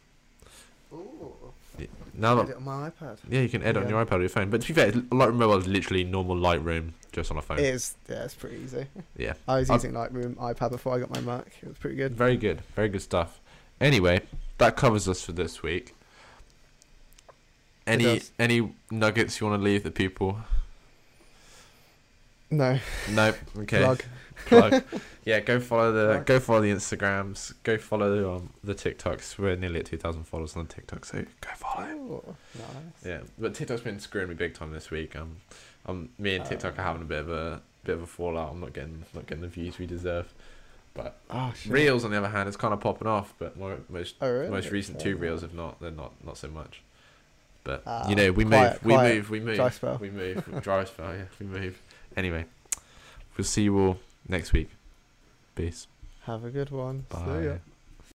[2.16, 3.18] Now that on my iPad.
[3.28, 4.50] yeah, you can edit on your iPad or your phone.
[4.50, 7.58] But to be fair, Lightroom Mobile is literally normal Lightroom just on a phone.
[7.58, 7.94] It is.
[8.08, 8.86] Yeah, it's pretty easy.
[9.16, 9.34] Yeah.
[9.48, 11.46] I was using Lightroom iPad before I got my Mac.
[11.62, 12.14] It was pretty good.
[12.14, 13.40] Very good, very good stuff.
[13.80, 14.20] Anyway,
[14.58, 15.94] that covers us for this week.
[17.86, 20.38] Any any nuggets you want to leave the people?
[22.50, 22.78] No.
[23.10, 23.36] Nope.
[23.58, 23.82] Okay.
[23.82, 24.02] Plug.
[25.24, 27.55] Yeah, go follow the go follow the Instagrams.
[27.62, 29.39] Go follow um, the TikToks.
[29.39, 31.86] We're nearly at two thousand followers on TikTok, so go follow.
[31.89, 32.66] Ooh, nice.
[33.06, 35.16] Yeah, but TikTok's been screwing me big time this week.
[35.16, 35.36] Um,
[35.86, 36.81] um, me and TikTok Oh.
[36.82, 38.52] are having a bit of a bit of a fallout.
[38.52, 40.32] I'm not getting not getting the views we deserve.
[40.93, 43.32] But Oh, reels, on the other hand, is kind of popping off.
[43.39, 44.51] But more, most Oh, really?
[44.51, 45.81] most recent Fair two reels have not.
[45.81, 46.82] They're not not so much.
[47.65, 49.97] But Ah, you know, we quiet, move, we move, we move, dry spell.
[49.98, 50.61] we move.
[50.62, 51.81] dry spell, yeah, we move.
[52.15, 52.44] Anyway,
[53.39, 53.98] we'll see you all
[54.28, 54.70] next week.
[55.55, 55.86] Peace.
[56.22, 57.06] Have a good one.
[57.10, 57.42] See Bye.
[57.42, 57.56] ya.